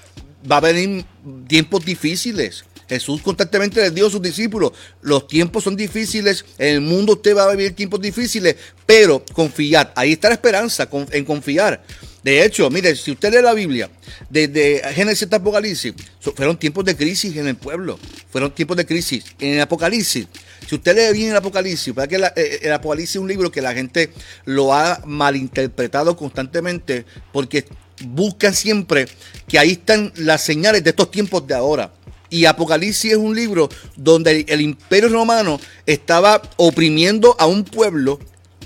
va 0.50 0.56
a 0.56 0.61
venir 0.61 1.04
tiempos 1.46 1.84
difíciles. 1.84 2.64
Jesús 2.92 3.22
constantemente 3.22 3.80
les 3.80 3.94
dijo 3.94 4.06
a 4.06 4.11
sus 4.11 4.22
discípulos, 4.22 4.72
los 5.00 5.26
tiempos 5.26 5.64
son 5.64 5.76
difíciles, 5.76 6.44
en 6.58 6.75
el 6.75 6.80
mundo 6.80 7.14
usted 7.14 7.37
va 7.37 7.44
a 7.44 7.54
vivir 7.54 7.75
tiempos 7.75 8.00
difíciles, 8.00 8.56
pero 8.87 9.25
confiar, 9.32 9.92
ahí 9.96 10.12
está 10.12 10.28
la 10.28 10.34
esperanza, 10.34 10.88
en 11.11 11.25
confiar. 11.25 11.82
De 12.22 12.44
hecho, 12.44 12.70
mire, 12.70 12.94
si 12.94 13.11
usted 13.11 13.32
lee 13.32 13.42
la 13.42 13.52
Biblia, 13.52 13.90
desde 14.30 14.80
Génesis 14.94 15.25
hasta 15.25 15.37
Apocalipsis, 15.37 15.92
fueron 16.37 16.56
tiempos 16.56 16.84
de 16.84 16.96
crisis 16.96 17.37
en 17.37 17.49
el 17.49 17.56
pueblo, 17.56 17.99
fueron 18.30 18.54
tiempos 18.54 18.76
de 18.76 18.87
crisis. 18.87 19.25
En 19.40 19.54
el 19.54 19.61
Apocalipsis, 19.61 20.28
si 20.68 20.75
usted 20.76 20.94
lee 20.94 21.18
bien 21.18 21.30
el 21.30 21.37
Apocalipsis, 21.37 21.92
para 21.92 22.06
que 22.06 22.16
eh, 22.16 22.61
el 22.62 22.72
Apocalipsis 22.72 23.16
es 23.16 23.22
un 23.22 23.26
libro 23.26 23.50
que 23.50 23.61
la 23.61 23.75
gente 23.75 24.12
lo 24.44 24.72
ha 24.72 25.02
malinterpretado 25.04 26.16
constantemente, 26.16 27.04
porque 27.32 27.64
buscan 28.04 28.54
siempre 28.54 29.08
que 29.49 29.58
ahí 29.58 29.72
están 29.72 30.12
las 30.16 30.42
señales 30.42 30.84
de 30.84 30.90
estos 30.90 31.11
tiempos 31.11 31.44
de 31.46 31.54
ahora. 31.54 31.92
Y 32.32 32.46
Apocalipsis 32.46 33.12
es 33.12 33.18
un 33.18 33.36
libro 33.36 33.68
donde 33.94 34.46
el 34.48 34.62
imperio 34.62 35.10
romano 35.10 35.60
estaba 35.84 36.40
oprimiendo 36.56 37.36
a 37.38 37.44
un 37.44 37.62
pueblo, 37.62 38.18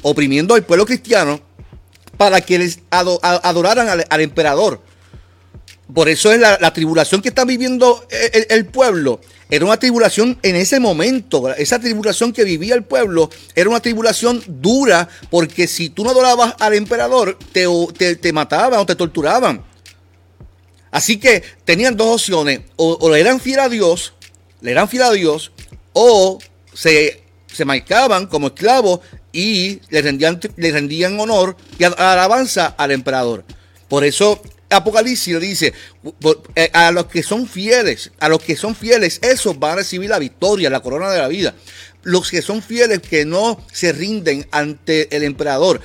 oprimiendo 0.02 0.54
al 0.54 0.62
pueblo 0.62 0.87
cristiano, 0.87 1.40
para 2.16 2.40
que 2.42 2.61
les 2.61 2.78
adoraran 2.90 3.88
al, 4.08 4.20
emperador. 4.20 4.80
Por 5.92 6.08
eso 6.08 6.30
es 6.30 6.38
la, 6.38 6.73
tribulación 6.73 7.20
que 7.20 7.28
está 7.28 7.44
viviendo 7.44 8.06
el, 8.49 8.66
pueblo. 8.66 9.20
Era 9.50 9.64
una 9.64 9.78
tribulación 9.78 10.38
en 10.44 10.54
ese 10.54 10.78
momento. 10.78 11.52
Esa 11.54 11.80
tribulación 11.80 12.32
que 12.32 12.44
vivía 12.44 12.76
el 12.76 12.85
pueblo 12.85 13.30
era 13.56 13.68
una 13.68 13.80
tribulación 13.80 14.44
dura 14.46 15.08
porque 15.28 15.66
si 15.66 15.88
tú 15.88 16.04
no 16.04 16.11
adorabas 16.11 16.54
al 16.61 16.75
emperador, 16.75 17.37
te, 17.50 18.14
te 18.14 18.32
mataban 18.32 18.78
o 18.78 18.87
te 18.87 18.94
torturaban. 18.94 19.64
Así 20.97 21.19
que 21.19 21.43
tenían 21.67 21.95
dos 21.95 22.23
opciones, 22.23 22.61
o, 22.76 23.11
le 23.11 23.21
eran 23.21 23.38
fiel 23.38 23.61
a 23.61 23.69
Dios, 23.69 24.15
le 24.62 24.71
eran 24.71 24.88
fiel 24.88 25.03
a 25.03 25.12
Dios, 25.12 25.53
o 25.93 26.38
se, 26.73 27.23
se 27.53 27.67
marcaban 27.67 28.26
como 28.29 28.47
esclavos 28.47 29.00
y 29.31 29.79
le 29.91 30.00
rendían, 30.00 30.41
le 30.57 30.73
rendían 30.73 31.21
honor 31.21 31.55
y 31.79 31.85
alabanza 31.85 32.75
al 32.79 32.93
emperador. 32.93 33.45
Por 33.88 34.05
eso 34.05 34.41
Apocalipsis 34.71 35.35
le 35.35 35.41
dice, 35.41 35.75
eh, 36.55 36.71
a 36.73 36.91
los 36.93 37.09
que 37.09 37.23
son 37.23 37.47
fieles, 37.47 38.12
a 38.19 38.31
los 38.31 38.43
que 38.43 38.57
son 38.57 38.75
fieles, 38.75 39.19
esos 39.21 39.59
van 39.59 39.73
a 39.73 39.76
recibir 39.76 40.09
la 40.09 40.19
victoria, 40.19 40.71
la 40.71 40.81
corona 40.81 41.11
de 41.11 41.19
la 41.19 41.29
vida. 41.29 41.55
Los 42.05 42.31
que 42.31 42.41
son 42.41 42.62
fieles, 42.62 43.00
que 43.00 43.26
no 43.26 43.62
se 43.71 43.93
rinden 43.93 44.49
ante 44.50 45.15
el 45.15 45.25
emperador, 45.25 45.83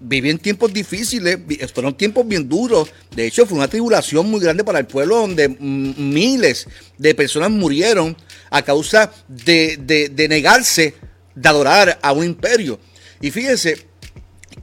viví 0.00 0.30
en 0.30 0.38
tiempos 0.38 0.72
difíciles, 0.72 1.38
fueron 1.72 1.96
tiempos 1.96 2.26
bien 2.26 2.48
duros. 2.48 2.90
De 3.14 3.26
hecho, 3.26 3.46
fue 3.46 3.58
una 3.58 3.68
tribulación 3.68 4.28
muy 4.30 4.40
grande 4.40 4.64
para 4.64 4.78
el 4.78 4.86
pueblo 4.86 5.16
donde 5.18 5.48
miles 5.48 6.66
de 6.98 7.14
personas 7.14 7.50
murieron 7.50 8.16
a 8.50 8.62
causa 8.62 9.12
de, 9.28 10.26
negarse 10.28 10.94
de 11.34 11.48
adorar 11.48 11.98
a 12.02 12.12
un 12.12 12.24
imperio. 12.24 12.80
Y 13.20 13.30
fíjense 13.30 13.86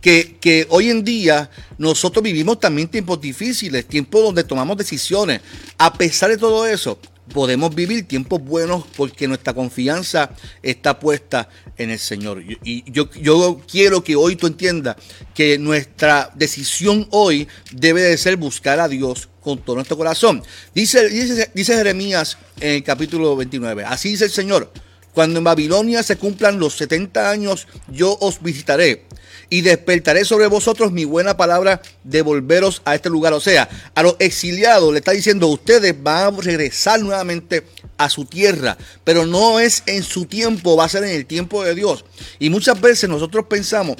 que, 0.01 0.37
que, 0.41 0.65
hoy 0.69 0.89
en 0.89 1.03
día 1.03 1.49
nosotros 1.77 2.23
vivimos 2.23 2.59
también 2.59 2.87
tiempos 2.87 3.21
difíciles, 3.21 3.85
tiempos 3.85 4.23
donde 4.23 4.43
tomamos 4.43 4.77
decisiones. 4.77 5.41
A 5.77 5.93
pesar 5.93 6.29
de 6.29 6.37
todo 6.37 6.65
eso, 6.65 6.99
podemos 7.33 7.73
vivir 7.73 8.07
tiempos 8.07 8.41
buenos 8.41 8.85
porque 8.95 9.27
nuestra 9.27 9.53
confianza 9.53 10.31
está 10.61 10.99
puesta 10.99 11.49
en 11.77 11.89
el 11.89 11.99
Señor. 11.99 12.43
Y 12.63 12.89
yo, 12.91 13.09
yo 13.11 13.61
quiero 13.69 14.03
que 14.03 14.15
hoy 14.15 14.35
tú 14.35 14.47
entiendas 14.47 14.95
que 15.33 15.57
nuestra 15.57 16.31
decisión 16.35 17.07
hoy 17.11 17.47
debe 17.71 18.01
de 18.01 18.17
ser 18.17 18.37
buscar 18.37 18.79
a 18.79 18.87
Dios 18.87 19.29
con 19.41 19.59
todo 19.59 19.75
nuestro 19.77 19.97
corazón. 19.97 20.43
Dice, 20.73 21.07
dice, 21.09 21.51
dice 21.53 21.75
Jeremías 21.75 22.37
en 22.59 22.75
el 22.75 22.83
capítulo 22.83 23.35
29, 23.35 23.85
así 23.85 24.09
dice 24.09 24.25
el 24.25 24.31
Señor, 24.31 24.71
cuando 25.13 25.39
en 25.39 25.45
Babilonia 25.45 26.03
se 26.03 26.17
cumplan 26.17 26.59
los 26.59 26.75
70 26.75 27.29
años, 27.29 27.67
yo 27.87 28.17
os 28.19 28.41
visitaré 28.41 29.05
y 29.49 29.61
despertaré 29.61 30.25
sobre 30.25 30.47
vosotros 30.47 30.91
mi 30.91 31.05
buena 31.05 31.37
palabra 31.37 31.81
de 32.03 32.21
volveros 32.21 32.81
a 32.85 32.95
este 32.95 33.09
lugar. 33.09 33.33
O 33.33 33.39
sea, 33.39 33.69
a 33.95 34.03
los 34.03 34.15
exiliados 34.19 34.91
le 34.91 34.99
está 34.99 35.11
diciendo, 35.11 35.47
ustedes 35.47 35.95
van 36.01 36.33
a 36.33 36.41
regresar 36.41 36.99
nuevamente 37.01 37.63
a 37.97 38.09
su 38.09 38.25
tierra, 38.25 38.77
pero 39.03 39.25
no 39.25 39.59
es 39.59 39.83
en 39.85 40.03
su 40.03 40.25
tiempo, 40.25 40.75
va 40.75 40.85
a 40.85 40.89
ser 40.89 41.03
en 41.03 41.11
el 41.11 41.25
tiempo 41.25 41.63
de 41.63 41.75
Dios. 41.75 42.05
Y 42.39 42.49
muchas 42.49 42.79
veces 42.79 43.09
nosotros 43.09 43.45
pensamos 43.49 43.97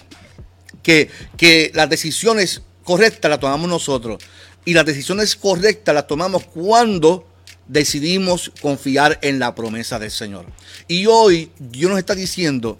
que, 0.84 1.10
que 1.38 1.72
las 1.74 1.89
decisiones 1.89 2.62
correctas 2.84 3.30
las 3.30 3.39
tomamos 3.39 3.70
nosotros 3.70 4.24
y 4.66 4.74
las 4.74 4.86
decisiones 4.86 5.36
correctas 5.36 5.96
las 5.96 6.08
tomamos 6.08 6.46
cuando 6.46 7.27
decidimos 7.68 8.51
confiar 8.62 9.20
en 9.22 9.39
la 9.39 9.56
promesa 9.56 10.00
del 10.00 10.12
Señor. 10.12 10.46
Y 10.88 11.06
hoy 11.06 11.51
Dios 11.60 11.89
nos 11.89 12.00
está 12.00 12.16
diciendo 12.16 12.77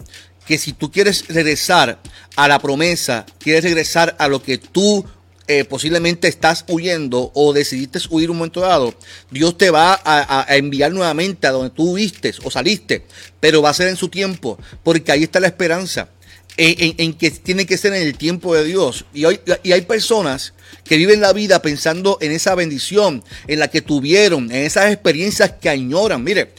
que 0.48 0.56
si 0.56 0.72
tú 0.72 0.90
quieres 0.90 1.26
regresar 1.28 2.00
a 2.34 2.48
la 2.48 2.58
promesa, 2.58 3.26
quieres 3.38 3.64
regresar 3.64 4.16
a 4.18 4.28
lo 4.28 4.42
que 4.42 4.56
tú 4.56 5.04
eh, 5.46 5.64
posiblemente 5.64 6.26
estás 6.26 6.64
huyendo 6.68 7.30
o 7.34 7.52
decidiste 7.52 7.98
huir 8.08 8.30
un 8.30 8.38
momento 8.38 8.60
dado, 8.60 8.94
Dios 9.30 9.58
te 9.58 9.70
va 9.70 10.00
a, 10.02 10.46
enviar 10.56 10.92
nuevamente 10.92 11.46
a 11.46 11.50
donde 11.50 11.68
tú 11.68 11.96
viste 11.96 12.32
o 12.44 12.50
saliste, 12.50 13.04
pero 13.40 13.60
va 13.60 13.68
a 13.68 13.74
ser 13.74 13.88
en 13.88 13.96
su 13.96 14.08
tiempo, 14.08 14.58
porque 14.82 15.12
ahí 15.12 15.22
está 15.22 15.38
la 15.38 15.48
esperanza. 15.48 16.08
En, 16.56 17.12
que 17.12 17.30
tiene 17.30 17.66
que 17.66 17.78
ser 17.78 17.94
en 17.94 18.02
el 18.02 18.18
tiempo 18.18 18.52
de 18.52 18.64
Dios. 18.64 19.04
Y, 19.14 19.22
y 19.62 19.72
hay 19.72 19.82
personas 19.82 20.54
que 20.82 20.96
viven 20.96 21.20
la 21.20 21.32
vida 21.32 21.62
pensando 21.62 22.18
en 22.20 22.32
esa 22.32 22.56
bendición, 22.56 23.22
en 23.46 23.60
la 23.60 23.68
que 23.68 23.80
tuvieron, 23.80 24.50
en 24.50 24.64
esas 24.64 24.90
experiencias 24.92 25.52
que 25.60 25.68
añoran. 25.68 26.24
Mire, 26.24 26.52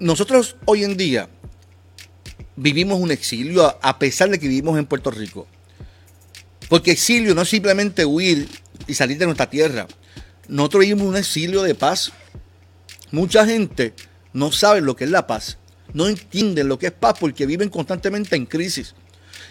nosotros 0.00 0.56
hoy 0.64 0.82
en 0.82 0.96
día 0.96 1.28
vivimos 2.58 3.00
un 3.00 3.10
exilio 3.10 3.78
a 3.80 3.98
pesar 3.98 4.30
de 4.30 4.38
que 4.38 4.48
vivimos 4.48 4.78
en 4.78 4.86
Puerto 4.86 5.10
Rico. 5.10 5.46
Porque 6.68 6.90
exilio 6.90 7.34
no 7.34 7.42
es 7.42 7.48
simplemente 7.48 8.04
huir 8.04 8.48
y 8.86 8.94
salir 8.94 9.16
de 9.16 9.26
nuestra 9.26 9.48
tierra. 9.48 9.86
Nosotros 10.48 10.80
vivimos 10.80 11.06
un 11.06 11.16
exilio 11.16 11.62
de 11.62 11.74
paz. 11.74 12.12
Mucha 13.10 13.46
gente 13.46 13.94
no 14.32 14.52
sabe 14.52 14.80
lo 14.80 14.96
que 14.96 15.04
es 15.04 15.10
la 15.10 15.26
paz. 15.26 15.58
No 15.94 16.08
entienden 16.08 16.68
lo 16.68 16.78
que 16.78 16.88
es 16.88 16.92
paz 16.92 17.14
porque 17.18 17.46
viven 17.46 17.70
constantemente 17.70 18.36
en 18.36 18.44
crisis. 18.44 18.94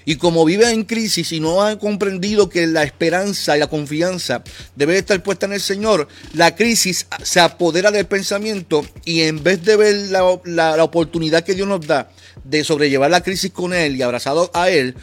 Y 0.08 0.16
como 0.16 0.46
viven 0.46 0.70
en 0.70 0.84
crisis 0.86 1.34
y 1.34 1.42
no 1.42 1.62
han 1.62 1.78
comprendido 1.80 2.48
que 2.48 2.66
la 2.66 2.84
esperanza 2.84 3.58
y 3.58 3.60
la 3.60 3.68
confianza 3.68 4.42
debe 4.74 4.98
estar 4.98 5.22
puesta 5.22 5.48
en 5.48 5.52
el 5.52 5.60
Señor, 5.60 6.08
la 6.32 6.56
crisis 6.56 7.08
se 7.24 7.42
apodera 7.42 7.92
del 7.92 8.06
pensamiento 8.06 8.86
y 9.04 9.24
en 9.24 9.44
vez 9.44 9.66
de 9.66 9.76
ver 9.76 9.96
la, 10.08 10.24
la 10.46 10.82
oportunidad 10.86 11.44
que 11.44 11.56
Dios 11.56 11.68
nos 11.68 11.86
da 11.86 12.10
de 12.46 12.64
sobrellevar 12.64 13.12
la 13.12 13.22
crisis 13.22 13.52
con 13.52 13.74
Él 13.74 13.98
y 13.98 14.02
abrazado 14.02 14.50
a 14.54 14.70
Él, 14.70 14.96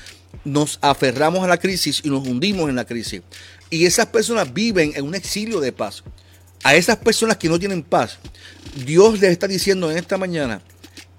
nos 0.46 0.78
aferramos 0.80 1.44
a 1.44 1.48
la 1.48 1.58
crisis 1.58 2.00
y 2.02 2.08
nos 2.08 2.26
hundimos 2.26 2.70
en 2.70 2.76
la 2.76 2.86
crisis. 2.86 3.20
Y 3.68 3.84
esas 3.84 4.06
personas 4.06 4.54
viven 4.54 4.94
en 4.96 5.04
un 5.04 5.14
exilio 5.14 5.60
de 5.60 5.72
paz. 5.72 6.02
A 6.62 6.76
esas 6.76 6.96
personas 6.96 7.36
que 7.36 7.50
no 7.50 7.58
tienen 7.58 7.82
paz, 7.82 8.16
Dios 8.86 9.20
les 9.20 9.32
está 9.32 9.46
diciendo 9.46 9.90
en 9.90 9.98
esta 9.98 10.16
mañana 10.16 10.62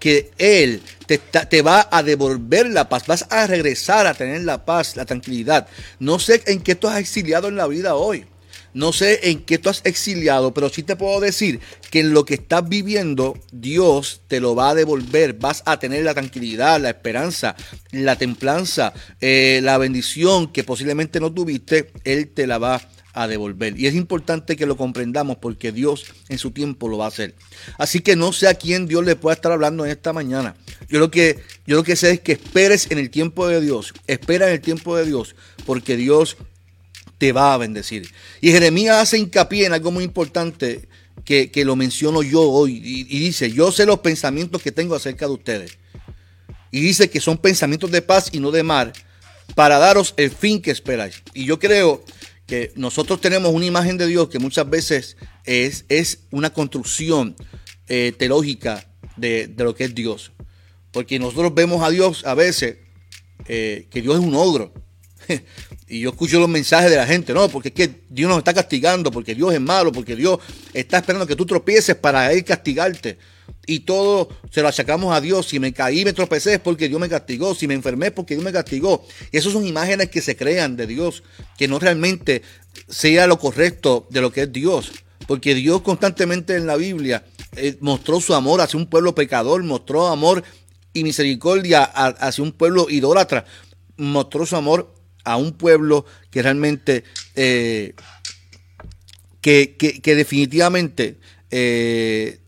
que 0.06 0.30
Él 0.38 0.84
te, 1.08 1.18
te, 1.18 1.64
va 1.64 1.90
a 1.90 2.04
devolver 2.04 2.70
la 2.70 2.88
paz, 2.88 3.08
vas 3.08 3.26
a 3.32 3.48
regresar 3.48 4.06
a 4.06 4.14
tener 4.14 4.44
la 4.44 4.64
paz, 4.64 4.96
la 4.96 5.04
tranquilidad. 5.04 5.68
No 5.98 6.20
sé 6.20 6.44
en 6.46 6.62
qué 6.62 6.76
tú 6.76 6.88
has 6.88 7.00
exiliado 7.00 7.48
en 7.48 7.56
la 7.56 7.66
vida 7.66 7.96
hoy. 7.96 8.24
No 8.76 8.94
sé 8.94 9.32
en 9.32 9.42
qué 9.42 9.58
tú 9.58 9.70
has 9.70 9.82
exiliado, 9.84 10.54
pero 10.54 10.70
sí 10.70 10.84
te 10.84 10.96
puedo 10.96 11.20
decir 11.20 11.60
que 11.90 12.02
en 12.02 12.14
lo 12.14 12.24
que 12.24 12.36
estás 12.36 12.70
viviendo, 12.70 13.36
Dios 13.52 14.22
te 14.28 14.40
lo 14.40 14.54
va 14.54 14.70
a 14.70 14.76
devolver. 14.76 15.34
Vas 15.34 15.64
a 15.66 15.80
tener 15.80 16.04
la 16.04 16.14
tranquilidad, 16.14 16.80
la 16.80 16.90
esperanza, 16.90 17.56
la 17.90 18.16
templanza, 18.16 18.94
eh, 19.22 19.60
la 19.64 19.80
bendición 19.80 20.52
que 20.52 20.64
posiblemente 20.64 21.20
no 21.20 21.34
tuviste. 21.34 21.94
Él 22.04 22.28
te 22.28 22.46
la 22.46 22.60
va 22.60 22.76
a 22.76 22.95
devolver. 23.28 23.80
Y 23.80 23.88
es 23.88 23.96
importante 23.96 24.56
que 24.56 24.66
lo 24.66 24.76
comprendamos 24.78 25.38
porque 25.38 25.72
Dios 25.72 26.06
en 26.30 26.38
su 26.38 26.52
tiempo 26.52 26.88
lo 26.88 26.98
va 26.98 27.06
a 27.06 27.08
hacer. 27.08 27.34
Así 27.78 28.02
que 28.02 28.16
no 28.16 28.34
sé 28.34 28.48
a 28.48 28.54
quién 28.54 28.88
Dios 28.88 29.06
le 29.06 29.16
pueda 29.16 29.36
estar 29.36 29.52
hablando 29.52 29.86
en 29.86 29.92
esta 29.92 30.14
mañana. 30.14 30.56
Yo 30.90 31.00
lo 31.00 31.10
que, 31.10 31.40
yo 31.66 31.78
lo 31.78 31.84
que 31.84 31.96
sé 31.96 32.12
es 32.12 32.20
que 32.20 32.34
esperes 32.34 32.92
en 32.92 33.00
el 33.00 33.10
tiempo 33.10 33.48
de 33.48 33.62
Dios. 33.62 33.94
Espera 34.08 34.48
en 34.48 34.54
el 34.54 34.62
tiempo 34.62 34.96
de 34.98 35.06
Dios 35.06 35.36
porque 35.66 35.96
Dios 35.96 36.38
te 37.18 37.32
va 37.32 37.54
a 37.54 37.58
bendecir. 37.58 38.10
Y 38.42 38.52
Jeremías 38.52 38.98
hace 38.98 39.18
hincapié 39.18 39.66
en 39.66 39.74
algo 39.74 39.92
muy 39.92 40.04
importante 40.04 40.88
que, 41.24 41.66
lo 41.66 41.76
menciono 41.76 42.22
yo 42.22 42.42
hoy. 42.42 42.82
Y, 42.84 43.20
dice, 43.20 43.52
yo 43.52 43.72
sé 43.72 43.86
los 43.86 44.00
pensamientos 44.00 44.62
que 44.62 44.72
tengo 44.72 44.96
acerca 44.96 45.26
de 45.26 45.34
ustedes. 45.34 45.78
Y 46.72 46.82
dice 46.82 47.10
que 47.10 47.22
son 47.22 47.38
pensamientos 47.38 47.92
de 47.92 48.02
paz 48.02 48.30
y 48.32 48.40
no 48.40 48.52
de 48.52 48.64
mal, 48.64 48.92
para 49.56 49.78
daros 49.80 50.14
el 50.18 50.30
fin 50.32 50.62
que 50.62 50.72
esperáis. 50.72 51.22
Y 51.34 51.46
yo 51.46 51.58
creo 51.58 52.04
que 52.46 52.72
nosotros 52.76 53.22
tenemos 53.22 53.52
una 53.54 53.66
imagen 53.66 53.98
de 53.98 54.08
Dios 54.08 54.30
que 54.30 54.40
muchas 54.40 54.70
veces 54.70 55.18
es, 55.46 55.86
es 55.90 56.20
una 56.32 56.52
construcción 56.52 57.36
eh, 57.88 58.14
teológica 58.18 58.88
de, 59.18 59.54
lo 59.58 59.76
que 59.76 59.86
es 59.86 59.96
Dios. 59.96 60.32
Porque 60.92 61.20
nosotros 61.20 61.54
vemos 61.54 61.84
a 61.84 61.90
Dios 61.90 62.26
a 62.26 62.36
veces 62.36 62.78
eh, 63.48 63.88
que 63.90 64.02
Dios 64.02 64.20
es 64.20 64.26
un 64.26 64.36
ogro. 64.36 64.74
Y 65.88 66.00
yo 66.00 66.10
escucho 66.10 66.40
los 66.40 66.50
mensajes 66.50 66.90
de 66.90 66.98
la 66.98 67.06
gente, 67.06 67.32
no, 67.32 67.48
porque 67.48 67.68
es 67.68 67.76
que 67.76 68.02
Dios 68.10 68.28
nos 68.28 68.40
está 68.40 68.56
castigando, 68.56 69.12
porque 69.12 69.36
Dios 69.36 69.54
es 69.54 69.62
malo, 69.62 69.92
porque 69.92 70.16
Dios 70.16 70.40
está 70.74 70.98
esperando 70.98 71.28
que 71.28 71.36
tú 71.36 71.46
tropieces 71.46 71.96
para 71.96 72.32
Él 72.34 72.44
castigarte. 72.44 73.20
Y 73.68 73.80
todo 73.82 74.30
se 74.52 74.62
lo 74.62 74.68
achacamos 74.68 75.16
a 75.16 75.22
Dios. 75.22 75.48
Si 75.48 75.60
me 75.60 75.74
caí, 75.74 76.06
me 76.06 76.14
tropecé 76.14 76.56
es 76.56 76.60
porque 76.60 76.88
Dios 76.88 77.00
me 77.00 77.10
castigó. 77.10 77.56
Si 77.56 77.68
me 77.68 77.74
enfermé 77.74 78.08
es 78.08 78.12
porque 78.12 78.36
Dios 78.36 78.44
me 78.44 78.52
castigó. 78.52 79.06
Y 79.32 79.38
esas 79.38 79.54
son 79.54 79.66
imágenes 79.66 80.10
que 80.10 80.22
se 80.22 80.36
crean 80.36 80.76
de 80.76 80.88
Dios, 80.88 81.24
que 81.58 81.68
no 81.68 81.80
realmente 81.80 82.42
sea 82.88 83.28
lo 83.28 83.40
correcto 83.40 84.08
de 84.10 84.22
lo 84.22 84.32
que 84.32 84.44
es 84.44 84.52
Dios. 84.52 84.92
Porque 85.28 85.56
Dios 85.56 85.82
constantemente 85.82 86.56
en 86.56 86.68
la 86.68 86.76
Biblia 86.76 87.26
eh, 87.56 87.78
mostró 87.80 88.22
su 88.22 88.34
amor 88.34 88.62
hacia 88.62 88.78
un 88.78 88.88
pueblo 88.88 89.16
pecador, 89.16 89.64
mostró 89.64 90.08
amor 90.08 90.44
y 90.94 91.04
misericordia 91.04 91.84
hacia 91.84 92.44
un 92.44 92.52
pueblo 92.52 92.88
idólatra, 92.90 93.46
mostró 93.98 94.46
su 94.46 94.56
amor 94.56 94.94
a 95.24 95.38
un 95.38 95.54
pueblo 95.54 96.06
que 96.30 96.42
realmente, 96.42 97.04
eh, 97.36 97.94
que, 99.42 100.02
definitivamente 100.04 101.18
eh, 101.52 102.40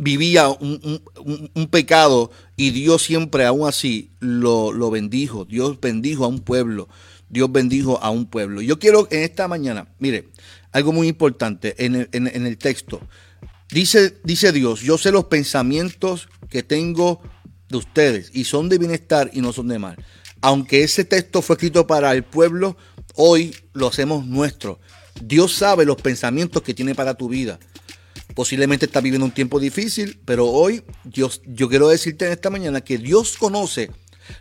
vivía 0.00 0.48
un, 0.48 1.68
pecado 1.70 2.30
y 2.56 2.70
Dios 2.70 3.02
siempre 3.02 3.46
aún 3.46 3.68
así 3.68 4.10
lo, 4.18 4.72
lo, 4.72 4.90
bendijo. 4.90 5.44
Dios 5.44 5.80
bendijo 5.80 6.24
a 6.24 6.28
un 6.28 6.40
pueblo. 6.40 6.88
Dios 7.28 7.52
bendijo 7.52 8.02
a 8.02 8.10
un 8.10 8.26
pueblo. 8.26 8.60
Yo 8.60 8.78
quiero 8.78 9.06
en 9.10 9.22
esta 9.22 9.46
mañana, 9.46 9.88
mire, 9.98 10.28
algo 10.72 10.92
muy 10.92 11.06
importante 11.06 11.84
en 11.84 11.94
el, 11.94 12.08
en 12.12 12.46
el 12.46 12.58
texto. 12.58 13.00
Dice, 13.70 14.18
dice 14.24 14.50
Dios, 14.50 14.80
yo 14.80 14.98
sé 14.98 15.12
los 15.12 15.26
pensamientos 15.26 16.28
que 16.48 16.64
tengo 16.64 17.20
de 17.68 17.76
ustedes 17.76 18.30
y 18.34 18.44
son 18.44 18.68
de 18.68 18.78
bienestar 18.78 19.30
y 19.32 19.40
no 19.40 19.52
son 19.52 19.68
de 19.68 19.78
mal 19.78 19.96
aunque 20.40 20.82
ese 20.82 21.04
texto 21.04 21.42
fue 21.42 21.54
escrito 21.54 21.86
para 21.86 22.12
el 22.12 22.24
pueblo, 22.24 22.76
hoy 23.14 23.54
lo 23.72 23.88
hacemos 23.88 24.26
nuestro. 24.26 24.80
Dios 25.22 25.54
sabe 25.54 25.84
los 25.84 26.00
pensamientos 26.00 26.62
que 26.62 26.74
tiene 26.74 26.94
para 26.94 27.14
tu 27.14 27.28
vida. 27.28 27.58
Posiblemente 28.34 28.86
estás 28.86 29.02
viviendo 29.02 29.26
un 29.26 29.32
tiempo 29.32 29.58
difícil, 29.60 30.20
pero 30.24 30.46
hoy 30.46 30.82
Dios, 31.04 31.42
yo 31.46 31.68
quiero 31.68 31.88
decirte 31.88 32.26
en 32.26 32.32
esta 32.32 32.50
mañana 32.50 32.80
que 32.80 32.98
Dios 32.98 33.36
conoce 33.36 33.90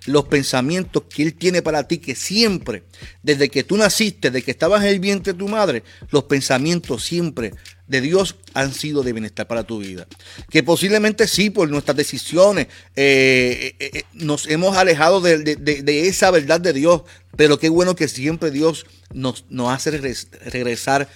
los 0.06 0.25
pensamientos 0.25 1.04
que 1.10 1.23
Él 1.23 1.34
tiene 1.34 1.62
para 1.62 1.88
ti, 1.88 1.97
que 1.97 2.15
siempre, 2.15 2.84
desde 3.23 3.49
que 3.49 3.63
tú 3.63 3.78
naciste, 3.78 4.30
desde 4.30 4.45
que 4.45 4.52
estabas 4.52 4.84
en 4.84 4.89
el 4.89 4.99
vientre 4.99 5.34
de 5.34 5.39
tu 5.39 5.47
madre, 5.47 5.84
los 6.12 6.25
pensamientos 6.25 7.04
siempre 7.04 7.54
de 7.88 8.02
Dios 8.02 8.36
han 8.54 8.73
sido 8.73 9.02
de 9.02 9.13
bienestar 9.13 9.47
para 9.47 9.63
tu 9.63 9.80
vida. 9.80 10.08
Que 10.49 10.63
posiblemente 10.63 11.28
sí, 11.28 11.49
por 11.49 11.69
nuestras 11.69 11.97
decisiones, 11.97 12.67
eh, 12.95 13.75
eh, 13.80 13.89
eh, 13.93 14.04
nos 14.13 14.47
hemos 14.47 14.78
alejado 14.78 15.21
de, 15.21 16.08
esa 16.08 16.30
verdad 16.32 16.62
de 16.62 16.73
Dios, 16.73 17.02
pero 17.36 17.58
qué 17.58 17.69
bueno 17.69 17.95
que 17.95 18.08
siempre 18.08 18.52
Dios 18.52 18.86
nos, 19.12 19.45
nos 19.49 19.73
hace 19.73 19.91
regresar 19.91 21.10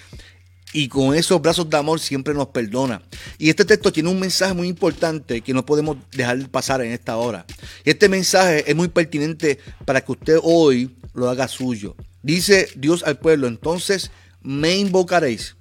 y 0.74 0.88
con 0.88 1.16
esos 1.16 1.42
brazos 1.42 1.70
de 1.70 1.78
amor 1.78 2.00
siempre 2.00 2.34
nos 2.34 2.48
perdona. 2.48 3.02
Y 3.38 3.50
este 3.50 3.64
texto 3.64 3.94
tiene 3.94 4.10
un 4.10 4.20
mensaje 4.20 4.54
muy 4.54 4.68
importante 4.68 5.42
que 5.42 5.54
no 5.54 5.66
podemos 5.66 5.98
dejar 6.12 6.50
pasar 6.50 6.82
en 6.82 6.92
esta 6.92 7.16
hora. 7.18 7.46
Este 7.86 8.10
mensaje 8.10 8.70
es 8.70 8.76
muy 8.76 8.88
pertinente 8.88 9.60
para 9.86 10.02
que 10.02 10.12
usted 10.12 10.40
hoy 10.42 10.96
lo 11.14 11.30
haga 11.30 11.48
suyo. 11.48 11.96
Dice 12.22 12.68
Dios 12.76 13.04
al 13.04 13.20
pueblo, 13.20 13.48
entonces 13.48 14.12
me 14.42 14.76
invocaréis 14.76 15.56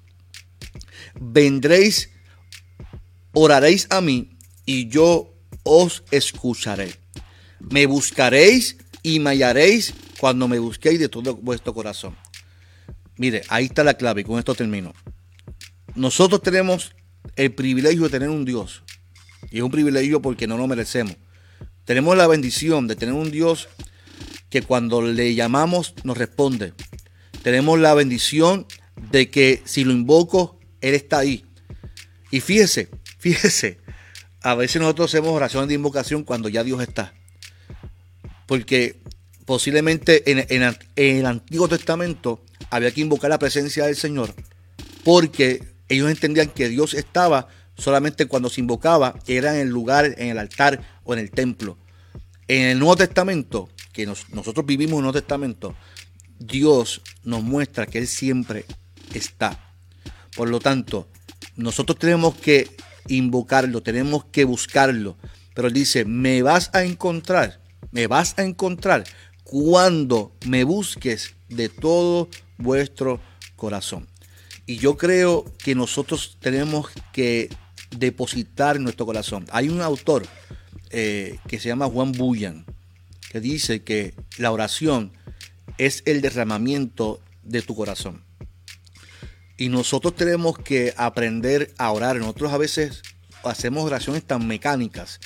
vendréis, 1.19 2.09
oraréis 3.33 3.87
a 3.89 4.01
mí 4.01 4.37
y 4.65 4.87
yo 4.89 5.33
os 5.63 6.03
escucharé. 6.11 6.95
Me 7.59 7.85
buscaréis 7.85 8.77
y 9.01 9.19
me 9.19 9.31
hallaréis 9.31 9.93
cuando 10.19 10.47
me 10.47 10.59
busquéis 10.59 10.99
de 10.99 11.09
todo 11.09 11.35
vuestro 11.35 11.73
corazón. 11.73 12.15
Mire, 13.17 13.43
ahí 13.49 13.65
está 13.65 13.83
la 13.83 13.95
clave 13.95 14.21
y 14.21 14.23
con 14.23 14.39
esto 14.39 14.55
termino. 14.55 14.93
Nosotros 15.95 16.41
tenemos 16.41 16.95
el 17.35 17.53
privilegio 17.53 18.03
de 18.03 18.09
tener 18.09 18.29
un 18.29 18.45
Dios. 18.45 18.83
Y 19.51 19.57
es 19.57 19.63
un 19.63 19.71
privilegio 19.71 20.21
porque 20.21 20.47
no 20.47 20.57
lo 20.57 20.67
merecemos. 20.67 21.15
Tenemos 21.85 22.17
la 22.17 22.27
bendición 22.27 22.87
de 22.87 22.95
tener 22.95 23.13
un 23.13 23.31
Dios 23.31 23.69
que 24.49 24.61
cuando 24.61 25.01
le 25.01 25.35
llamamos 25.35 25.93
nos 26.03 26.17
responde. 26.17 26.73
Tenemos 27.43 27.79
la 27.79 27.93
bendición 27.93 28.65
de 29.11 29.29
que 29.29 29.61
si 29.65 29.83
lo 29.83 29.91
invoco, 29.91 30.59
Él 30.81 30.93
está 30.93 31.19
ahí. 31.19 31.45
Y 32.31 32.39
fíjese, 32.39 32.89
fíjese, 33.19 33.79
a 34.41 34.55
veces 34.55 34.81
nosotros 34.81 35.11
hacemos 35.11 35.31
oraciones 35.31 35.69
de 35.69 35.75
invocación 35.75 36.23
cuando 36.23 36.49
ya 36.49 36.63
Dios 36.63 36.81
está. 36.81 37.13
Porque 38.47 39.01
posiblemente 39.45 40.31
en, 40.31 40.45
en, 40.49 40.75
el 40.95 41.25
Antiguo 41.25 41.67
Testamento 41.67 42.43
había 42.75 42.91
que 42.91 43.01
invocar 43.01 43.29
la 43.29 43.37
presencia 43.37 43.85
del 43.85 43.95
Señor. 43.95 44.33
Porque 45.03 45.63
ellos 45.89 46.09
entendían 46.09 46.49
que 46.49 46.69
Dios 46.69 46.95
estaba 46.95 47.47
solamente 47.77 48.25
cuando 48.25 48.49
se 48.49 48.61
invocaba, 48.61 49.19
era 49.27 49.53
en 49.55 49.61
el 49.61 49.69
lugar, 49.69 50.05
en 50.17 50.29
el 50.29 50.39
altar 50.39 50.81
o 51.03 51.13
en 51.13 51.19
el 51.19 51.29
templo. 51.29 51.77
En 52.47 52.63
el 52.63 52.79
Nuevo 52.79 52.95
Testamento, 52.95 53.69
que 53.91 54.07
nosotros 54.07 54.65
vivimos 54.65 54.93
en 54.93 54.97
el 54.97 55.03
Nuevo 55.03 55.19
Testamento, 55.19 55.75
Dios 56.39 57.01
nos 57.23 57.43
muestra 57.43 57.85
que 57.85 57.99
Él 57.99 58.07
siempre 58.07 58.65
está. 59.13 59.75
Por 60.35 60.49
lo 60.49 60.59
tanto, 60.59 61.07
nosotros 61.55 61.99
tenemos 61.99 62.33
que 62.35 62.75
invocarlo, 63.07 63.83
tenemos 63.83 64.25
que 64.25 64.45
buscarlo. 64.45 65.15
Pero 65.53 65.67
Él 65.67 65.73
dice, 65.75 66.05
me 66.05 66.41
vas 66.41 66.71
a 66.73 66.83
encontrar, 66.83 67.61
me 67.91 68.07
vas 68.07 68.33
a 68.37 68.43
encontrar 68.43 69.03
cuando 69.53 70.35
me 70.47 70.63
busques 70.63 71.35
de 71.47 71.69
todo 71.69 72.27
vuestro 72.57 73.21
corazón. 73.55 74.07
Y 74.65 74.77
yo 74.77 74.97
creo 74.97 75.45
que 75.63 75.75
nosotros 75.75 76.37
tenemos 76.39 76.87
que 77.11 77.49
depositar 77.95 78.79
nuestro 78.79 79.05
corazón. 79.05 79.45
Hay 79.51 79.69
un 79.69 79.81
autor 79.81 80.25
eh, 80.89 81.37
que 81.47 81.59
se 81.59 81.67
llama 81.69 81.85
Juan 81.85 82.13
Bullan, 82.13 82.65
que 83.29 83.41
dice 83.41 83.83
que 83.83 84.15
la 84.39 84.51
oración 84.51 85.13
es 85.77 86.01
el 86.07 86.21
derramamiento 86.21 87.21
de 87.43 87.61
tu 87.61 87.75
corazón. 87.75 88.23
Y 89.55 89.69
nosotros 89.69 90.15
tenemos 90.15 90.57
que 90.57 90.95
aprender 90.97 91.75
a 91.77 91.91
orar. 91.91 92.15
Nosotros 92.15 92.53
a 92.53 92.57
veces 92.57 93.03
hacemos 93.43 93.85
oraciones 93.85 94.23
tan 94.23 94.47
mecánicas. 94.47 95.19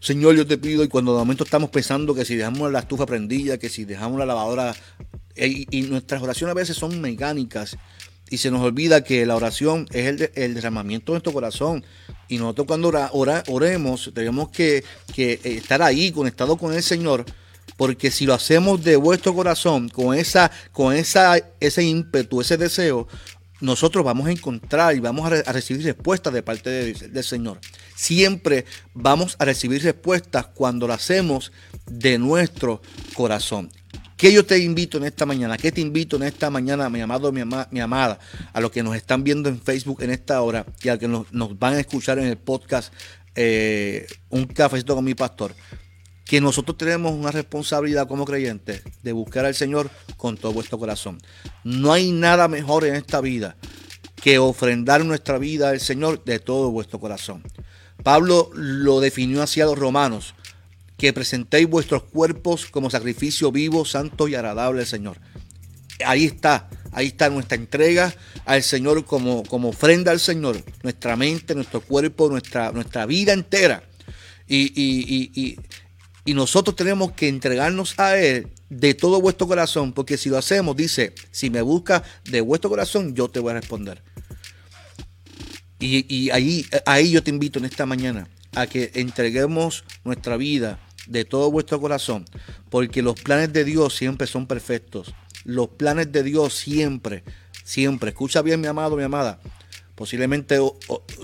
Señor, 0.00 0.36
yo 0.36 0.46
te 0.46 0.58
pido, 0.58 0.84
y 0.84 0.88
cuando 0.88 1.12
de 1.12 1.18
momento 1.18 1.44
estamos 1.44 1.70
pensando 1.70 2.14
que 2.14 2.24
si 2.24 2.36
dejamos 2.36 2.70
la 2.70 2.80
estufa 2.80 3.04
prendida, 3.04 3.58
que 3.58 3.68
si 3.68 3.84
dejamos 3.84 4.18
la 4.18 4.26
lavadora, 4.26 4.74
y, 5.36 5.82
nuestras 5.82 6.22
oraciones 6.22 6.52
a 6.52 6.54
veces 6.54 6.76
son 6.76 7.00
mecánicas 7.00 7.76
y 8.30 8.38
se 8.38 8.50
nos 8.50 8.62
olvida 8.62 9.04
que 9.04 9.24
la 9.24 9.36
oración 9.36 9.86
es 9.92 10.30
el, 10.34 10.54
derramamiento 10.54 11.12
de 11.12 11.16
nuestro 11.16 11.32
corazón. 11.32 11.84
Y 12.28 12.38
nosotros 12.38 12.66
cuando 12.66 12.92
oremos 13.48 14.10
tenemos 14.14 14.50
que, 14.50 14.84
estar 15.16 15.82
ahí 15.82 16.12
conectados 16.12 16.58
con 16.58 16.74
el 16.74 16.82
Señor. 16.82 17.24
Porque 17.76 18.10
si 18.10 18.26
lo 18.26 18.34
hacemos 18.34 18.82
de 18.82 18.96
vuestro 18.96 19.34
corazón, 19.34 19.88
con, 19.88 20.14
esa, 20.14 20.50
con 20.72 20.94
esa, 20.94 21.36
ese 21.60 21.84
ímpetu, 21.84 22.40
ese 22.40 22.56
deseo, 22.56 23.06
nosotros 23.60 24.04
vamos 24.04 24.26
a 24.26 24.32
encontrar 24.32 24.96
y 24.96 25.00
vamos 25.00 25.30
a, 25.30 25.52
recibir 25.52 25.84
respuestas 25.84 26.32
de 26.32 26.42
parte 26.42 26.70
del 26.92 27.24
Señor. 27.24 27.60
Siempre 27.98 28.64
vamos 28.94 29.34
a 29.40 29.44
recibir 29.44 29.82
respuestas 29.82 30.46
cuando 30.46 30.86
lo 30.86 30.92
hacemos 30.92 31.50
de 31.90 32.16
nuestro 32.16 32.80
corazón. 33.12 33.72
¿Qué 34.16 34.32
yo 34.32 34.46
te 34.46 34.56
invito 34.60 34.98
en 34.98 35.04
esta 35.04 35.26
mañana? 35.26 35.56
¿Qué 35.56 35.72
te 35.72 35.80
invito 35.80 36.14
en 36.14 36.22
esta 36.22 36.48
mañana, 36.48 36.88
mi 36.88 37.00
amado, 37.00 37.32
mi, 37.32 37.42
mi 37.72 37.80
amada, 37.80 38.20
a 38.52 38.60
los 38.60 38.70
que 38.70 38.84
nos 38.84 38.94
están 38.94 39.24
viendo 39.24 39.48
en 39.48 39.60
Facebook 39.60 40.00
en 40.04 40.10
esta 40.10 40.40
hora 40.42 40.64
y 40.80 40.90
a 40.90 40.92
los 40.92 41.00
que 41.00 41.08
nos, 41.08 41.58
van 41.58 41.74
a 41.74 41.80
escuchar 41.80 42.20
en 42.20 42.26
el 42.26 42.38
podcast 42.38 42.94
eh, 43.34 44.06
Un 44.28 44.44
cafecito 44.44 44.94
con 44.94 45.04
mi 45.04 45.16
pastor? 45.16 45.56
Que 46.24 46.40
nosotros 46.40 46.78
tenemos 46.78 47.12
una 47.12 47.32
responsabilidad 47.32 48.06
como 48.06 48.24
creyentes 48.24 48.84
de 49.02 49.10
buscar 49.10 49.44
al 49.44 49.56
Señor 49.56 49.90
con 50.16 50.36
todo 50.36 50.52
vuestro 50.52 50.78
corazón. 50.78 51.18
No 51.64 51.92
hay 51.92 52.12
nada 52.12 52.46
mejor 52.46 52.84
en 52.84 52.94
esta 52.94 53.20
vida 53.20 53.56
que 54.22 54.38
ofrendar 54.38 55.04
nuestra 55.04 55.38
vida 55.38 55.70
al 55.70 55.80
Señor 55.80 56.22
de 56.22 56.38
todo 56.38 56.70
vuestro 56.70 57.00
corazón. 57.00 57.42
Pablo 58.02 58.50
lo 58.54 59.00
definió 59.00 59.42
hacia 59.42 59.64
los 59.64 59.78
romanos 59.78 60.34
que 60.96 61.12
presentéis 61.12 61.68
vuestros 61.68 62.02
cuerpos 62.02 62.66
como 62.66 62.90
sacrificio 62.90 63.52
vivo, 63.52 63.84
santo 63.84 64.28
y 64.28 64.34
agradable 64.34 64.80
al 64.80 64.86
Señor. 64.86 65.18
Ahí 66.04 66.24
está, 66.24 66.68
ahí 66.92 67.08
está 67.08 67.30
nuestra 67.30 67.56
entrega 67.56 68.14
al 68.44 68.62
Señor 68.62 69.04
como, 69.04 69.44
como 69.44 69.68
ofrenda 69.68 70.10
al 70.10 70.20
Señor, 70.20 70.62
nuestra 70.82 71.16
mente, 71.16 71.54
nuestro 71.54 71.80
cuerpo, 71.80 72.28
nuestra, 72.28 72.72
nuestra 72.72 73.06
vida 73.06 73.32
entera. 73.32 73.84
Y, 74.48 75.56
y 76.24 76.34
nosotros 76.34 76.76
tenemos 76.76 77.12
que 77.12 77.28
entregarnos 77.28 77.98
a 77.98 78.18
Él 78.18 78.48
de 78.70 78.94
todo 78.94 79.20
vuestro 79.20 79.46
corazón, 79.46 79.92
porque 79.92 80.16
si 80.16 80.28
lo 80.28 80.36
hacemos, 80.36 80.76
dice, 80.76 81.14
si 81.30 81.48
me 81.48 81.62
buscas 81.62 82.02
de 82.24 82.40
vuestro 82.40 82.68
corazón, 82.70 83.14
yo 83.14 83.28
te 83.28 83.40
voy 83.40 83.52
a 83.52 83.54
responder. 83.54 84.02
Y, 85.80 86.30
ahí, 86.30 86.66
ahí 86.86 87.12
yo 87.12 87.22
te 87.22 87.30
invito 87.30 87.58
en 87.58 87.64
esta 87.64 87.86
mañana 87.86 88.28
a 88.54 88.66
que 88.66 88.90
entreguemos 88.94 89.84
nuestra 90.04 90.36
vida 90.36 90.80
de 91.06 91.24
todo 91.24 91.50
vuestro 91.50 91.80
corazón, 91.80 92.24
porque 92.68 93.02
los 93.02 93.20
planes 93.20 93.52
de 93.52 93.64
Dios 93.64 93.94
siempre 93.94 94.26
son 94.26 94.46
perfectos. 94.46 95.14
Los 95.44 95.68
planes 95.68 96.10
de 96.10 96.22
Dios 96.22 96.54
siempre, 96.54 97.22
siempre. 97.64 98.10
Escucha 98.10 98.42
bien, 98.42 98.60
mi 98.60 98.66
amado, 98.66 98.96
mi 98.96 99.04
amada. 99.04 99.40
Posiblemente 99.94 100.58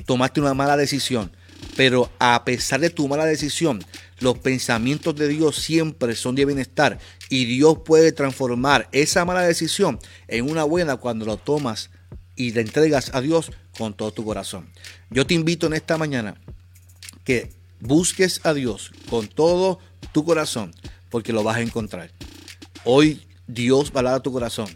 tomaste 0.06 0.40
una 0.40 0.54
mala 0.54 0.76
decisión, 0.76 1.32
pero 1.76 2.10
a 2.18 2.44
pesar 2.44 2.80
de 2.80 2.90
tu 2.90 3.08
mala 3.08 3.24
decisión, 3.24 3.84
los 4.20 4.38
pensamientos 4.38 5.14
de 5.16 5.28
Dios 5.28 5.56
siempre 5.56 6.14
son 6.14 6.34
de 6.34 6.44
bienestar 6.44 6.98
y 7.28 7.44
Dios 7.44 7.78
puede 7.84 8.12
transformar 8.12 8.88
esa 8.92 9.24
mala 9.24 9.42
decisión 9.42 9.98
en 10.28 10.48
una 10.48 10.64
buena 10.64 10.96
cuando 10.96 11.26
lo 11.26 11.36
tomas 11.36 11.90
y 12.36 12.52
le 12.52 12.62
entregas 12.62 13.14
a 13.14 13.20
Dios 13.20 13.52
con 13.76 13.94
todo 13.94 14.12
tu 14.12 14.24
corazón. 14.24 14.66
Yo 15.10 15.26
te 15.26 15.34
invito 15.34 15.66
en 15.66 15.74
esta 15.74 15.98
mañana 15.98 16.36
que 17.24 17.50
busques 17.80 18.40
a 18.44 18.54
Dios 18.54 18.92
con 19.08 19.28
todo 19.28 19.78
tu 20.12 20.24
corazón, 20.24 20.74
porque 21.10 21.32
lo 21.32 21.42
vas 21.42 21.56
a 21.56 21.62
encontrar. 21.62 22.10
Hoy 22.84 23.22
Dios 23.46 23.92
va 23.94 24.00
a 24.00 24.04
dar 24.04 24.20
tu 24.20 24.32
corazón. 24.32 24.68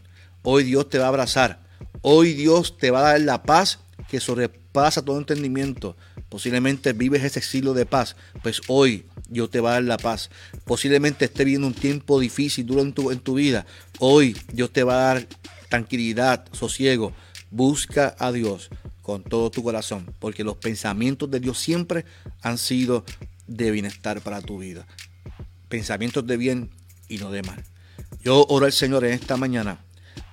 Hoy 0.42 0.64
Dios 0.64 0.88
te 0.88 0.98
va 0.98 1.06
a 1.06 1.08
abrazar. 1.08 1.60
Hoy 2.02 2.34
Dios 2.34 2.78
te 2.78 2.90
va 2.90 3.00
a 3.00 3.12
dar 3.12 3.20
la 3.20 3.42
paz 3.42 3.80
que 4.08 4.20
sobrepasa 4.20 5.04
todo 5.04 5.18
entendimiento. 5.18 5.96
Posiblemente 6.28 6.92
vives 6.92 7.24
ese 7.24 7.38
exilio 7.38 7.74
de 7.74 7.86
paz. 7.86 8.16
Pues 8.42 8.60
hoy 8.68 9.06
Dios 9.28 9.50
te 9.50 9.60
va 9.60 9.70
a 9.70 9.74
dar 9.74 9.84
la 9.84 9.98
paz. 9.98 10.30
Posiblemente 10.64 11.26
esté 11.26 11.44
viviendo 11.44 11.66
un 11.66 11.74
tiempo 11.74 12.20
difícil, 12.20 12.66
duro 12.66 12.82
en 12.82 12.92
tu, 12.92 13.10
en 13.10 13.18
tu 13.18 13.34
vida. 13.34 13.66
Hoy 13.98 14.36
Dios 14.52 14.70
te 14.72 14.84
va 14.84 14.94
a 14.94 15.14
dar 15.14 15.28
tranquilidad, 15.68 16.46
sosiego. 16.52 17.12
Busca 17.50 18.14
a 18.18 18.32
Dios 18.32 18.70
con 19.02 19.22
todo 19.22 19.50
tu 19.50 19.62
corazón, 19.62 20.14
porque 20.18 20.44
los 20.44 20.56
pensamientos 20.56 21.30
de 21.30 21.40
Dios 21.40 21.58
siempre 21.58 22.04
han 22.42 22.58
sido 22.58 23.04
de 23.46 23.70
bienestar 23.70 24.20
para 24.20 24.42
tu 24.42 24.58
vida. 24.58 24.86
Pensamientos 25.68 26.26
de 26.26 26.36
bien 26.36 26.70
y 27.08 27.18
no 27.18 27.30
de 27.30 27.42
mal. 27.42 27.64
Yo 28.22 28.44
oro 28.48 28.66
al 28.66 28.72
Señor 28.72 29.04
en 29.04 29.12
esta 29.12 29.36
mañana 29.36 29.80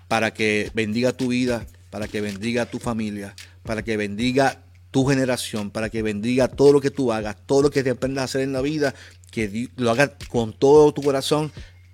para 0.08 0.34
que 0.34 0.72
bendiga 0.74 1.14
tu 1.14 1.30
vida, 1.30 1.66
para 1.90 2.08
que 2.08 2.22
bendiga 2.22 2.66
tu 2.66 2.80
familia, 2.80 3.36
para 3.64 3.84
que 3.84 3.98
bendiga 3.98 4.62
tu 4.92 5.06
generación, 5.06 5.72
para 5.72 5.90
que 5.90 6.02
bendiga 6.02 6.48
todo 6.48 6.74
lo 6.74 6.82
que 6.82 6.92
tú 6.92 7.12
hagas, 7.12 7.36
todo 7.46 7.64
lo 7.64 7.72
que 7.72 7.84
te 7.84 7.92
aprendas 7.92 8.22
a 8.22 8.26
hacer 8.26 8.42
en 8.42 8.54
la 8.54 8.62
vida, 8.62 8.94
que 9.32 9.70
lo 9.76 9.92
hagas 9.92 10.12
con 10.30 10.54
todo 10.54 10.94
tu 10.94 11.02
corazón, 11.02 11.52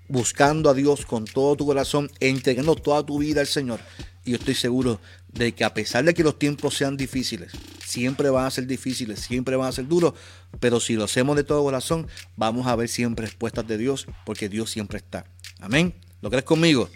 buscando 0.08 0.70
a 0.70 0.74
Dios 0.74 1.06
con 1.06 1.26
todo 1.26 1.56
tu 1.56 1.66
corazón, 1.66 2.12
entregando 2.20 2.76
toda 2.76 3.06
tu 3.06 3.20
vida 3.20 3.42
al 3.42 3.48
Señor. 3.48 3.80
Y 4.24 4.32
yo 4.32 4.38
estoy 4.38 4.56
seguro 4.56 5.00
de 5.28 5.54
que 5.54 5.64
a 5.64 5.74
pesar 5.74 6.04
de 6.04 6.14
que 6.14 6.24
los 6.24 6.38
tiempos 6.38 6.76
sean 6.78 6.98
difíciles, 6.98 7.52
siempre 7.86 8.30
van 8.30 8.46
a 8.46 8.52
ser 8.52 8.68
difíciles, 8.68 9.20
siempre 9.20 9.56
van 9.56 9.70
a 9.70 9.72
ser 9.72 9.88
duros, 9.88 10.14
pero 10.60 10.80
si 10.80 10.94
lo 10.94 11.06
hacemos 11.06 11.36
de 11.36 11.44
todo 11.44 11.64
corazón, 11.64 12.08
vamos 12.36 12.68
a 12.68 12.76
ver 12.76 12.88
siempre 12.88 13.26
respuestas 13.26 13.68
de 13.68 13.78
Dios, 13.78 14.08
porque 14.26 14.50
Dios 14.50 14.70
siempre 14.70 14.98
está. 14.98 15.26
Amén. 15.60 15.96
¿Lo 16.22 16.30
crees 16.30 16.46
conmigo? 16.46 16.90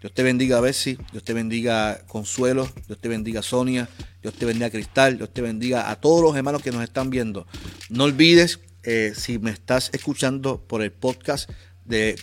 Dios 0.00 0.12
te 0.12 0.22
bendiga 0.22 0.60
Bessie, 0.60 0.98
Dios 1.10 1.24
te 1.24 1.32
bendiga 1.32 2.04
Consuelo, 2.06 2.68
Dios 2.86 2.98
te 3.00 3.08
bendiga 3.08 3.42
Sonia, 3.42 3.88
Dios 4.22 4.34
te 4.34 4.44
bendiga 4.44 4.70
Cristal, 4.70 5.16
Dios 5.16 5.32
te 5.32 5.40
bendiga 5.40 5.90
a 5.90 5.96
todos 6.00 6.22
los 6.22 6.36
hermanos 6.36 6.62
que 6.62 6.70
nos 6.70 6.82
están 6.82 7.08
viendo. 7.08 7.46
No 7.88 8.04
olvides, 8.04 8.60
eh, 8.82 9.14
si 9.16 9.38
me 9.38 9.50
estás 9.50 9.90
escuchando 9.94 10.60
por 10.60 10.82
el 10.82 10.92
podcast 10.92 11.50
de 11.86 12.16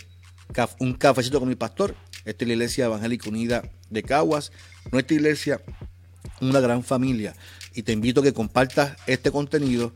Un 0.78 0.94
Cafecito 0.94 1.40
con 1.40 1.48
mi 1.48 1.56
Pastor, 1.56 1.96
esta 2.24 2.44
es 2.44 2.48
la 2.48 2.54
Iglesia 2.54 2.86
Evangélica 2.86 3.28
Unida 3.28 3.62
de 3.90 4.02
Caguas, 4.02 4.52
nuestra 4.90 5.14
iglesia, 5.14 5.60
una 6.40 6.60
gran 6.60 6.82
familia. 6.82 7.34
Y 7.74 7.82
te 7.82 7.92
invito 7.92 8.20
a 8.20 8.24
que 8.24 8.32
compartas 8.32 8.96
este 9.06 9.30
contenido, 9.30 9.92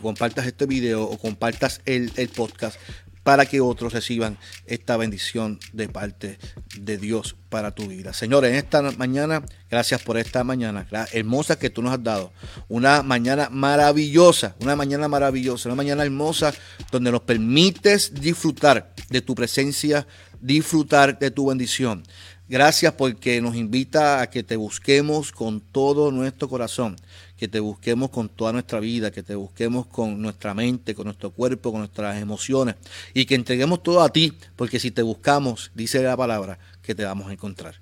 compartas 0.00 0.46
este 0.46 0.66
video 0.66 1.02
o 1.04 1.18
compartas 1.18 1.80
el, 1.84 2.10
podcast 2.34 2.78
para 3.24 3.46
que 3.46 3.60
otros 3.60 3.92
reciban 3.92 4.38
esta 4.66 4.96
bendición 4.96 5.60
de 5.72 5.88
parte 5.88 6.38
de 6.78 6.98
Dios 6.98 7.36
para 7.48 7.72
tu 7.72 7.86
vida. 7.86 8.12
Señores, 8.12 8.50
en 8.50 8.56
esta 8.56 8.82
mañana, 8.92 9.44
gracias 9.70 10.02
por 10.02 10.16
esta 10.16 10.42
mañana 10.42 10.86
hermosa 11.12 11.58
que 11.58 11.70
tú 11.70 11.82
nos 11.82 11.92
has 11.92 12.02
dado. 12.02 12.32
Una 12.68 13.02
mañana 13.02 13.48
maravillosa, 13.50 14.56
una 14.60 14.74
mañana 14.74 15.08
maravillosa, 15.08 15.68
una 15.68 15.76
mañana 15.76 16.04
hermosa 16.04 16.52
donde 16.90 17.12
nos 17.12 17.22
permites 17.22 18.14
disfrutar 18.14 18.92
de 19.08 19.20
tu 19.20 19.34
presencia, 19.34 20.06
disfrutar 20.42 21.18
de 21.18 21.30
tu 21.30 21.46
bendición. 21.46 22.02
Gracias 22.48 22.92
porque 22.94 23.40
nos 23.40 23.56
invita 23.56 24.20
a 24.20 24.28
que 24.28 24.42
te 24.42 24.56
busquemos 24.56 25.32
con 25.32 25.60
todo 25.60 26.10
nuestro 26.10 26.48
corazón, 26.48 26.96
que 27.38 27.48
te 27.48 27.60
busquemos 27.60 28.10
con 28.10 28.28
toda 28.28 28.52
nuestra 28.52 28.78
vida, 28.78 29.10
que 29.10 29.22
te 29.22 29.34
busquemos 29.34 29.86
con 29.86 30.20
nuestra 30.20 30.52
mente, 30.52 30.94
con 30.94 31.06
nuestro 31.06 31.30
cuerpo, 31.30 31.70
con 31.70 31.80
nuestras 31.80 32.20
emociones 32.20 32.74
y 33.14 33.24
que 33.24 33.36
entreguemos 33.36 33.82
todo 33.82 34.02
a 34.02 34.12
ti, 34.12 34.36
porque 34.56 34.78
si 34.78 34.90
te 34.90 35.00
buscamos, 35.00 35.70
dice 35.74 36.02
la 36.02 36.16
palabra, 36.16 36.58
que 36.82 36.94
te 36.94 37.04
vamos 37.04 37.28
a 37.28 37.32
encontrar. 37.32 37.76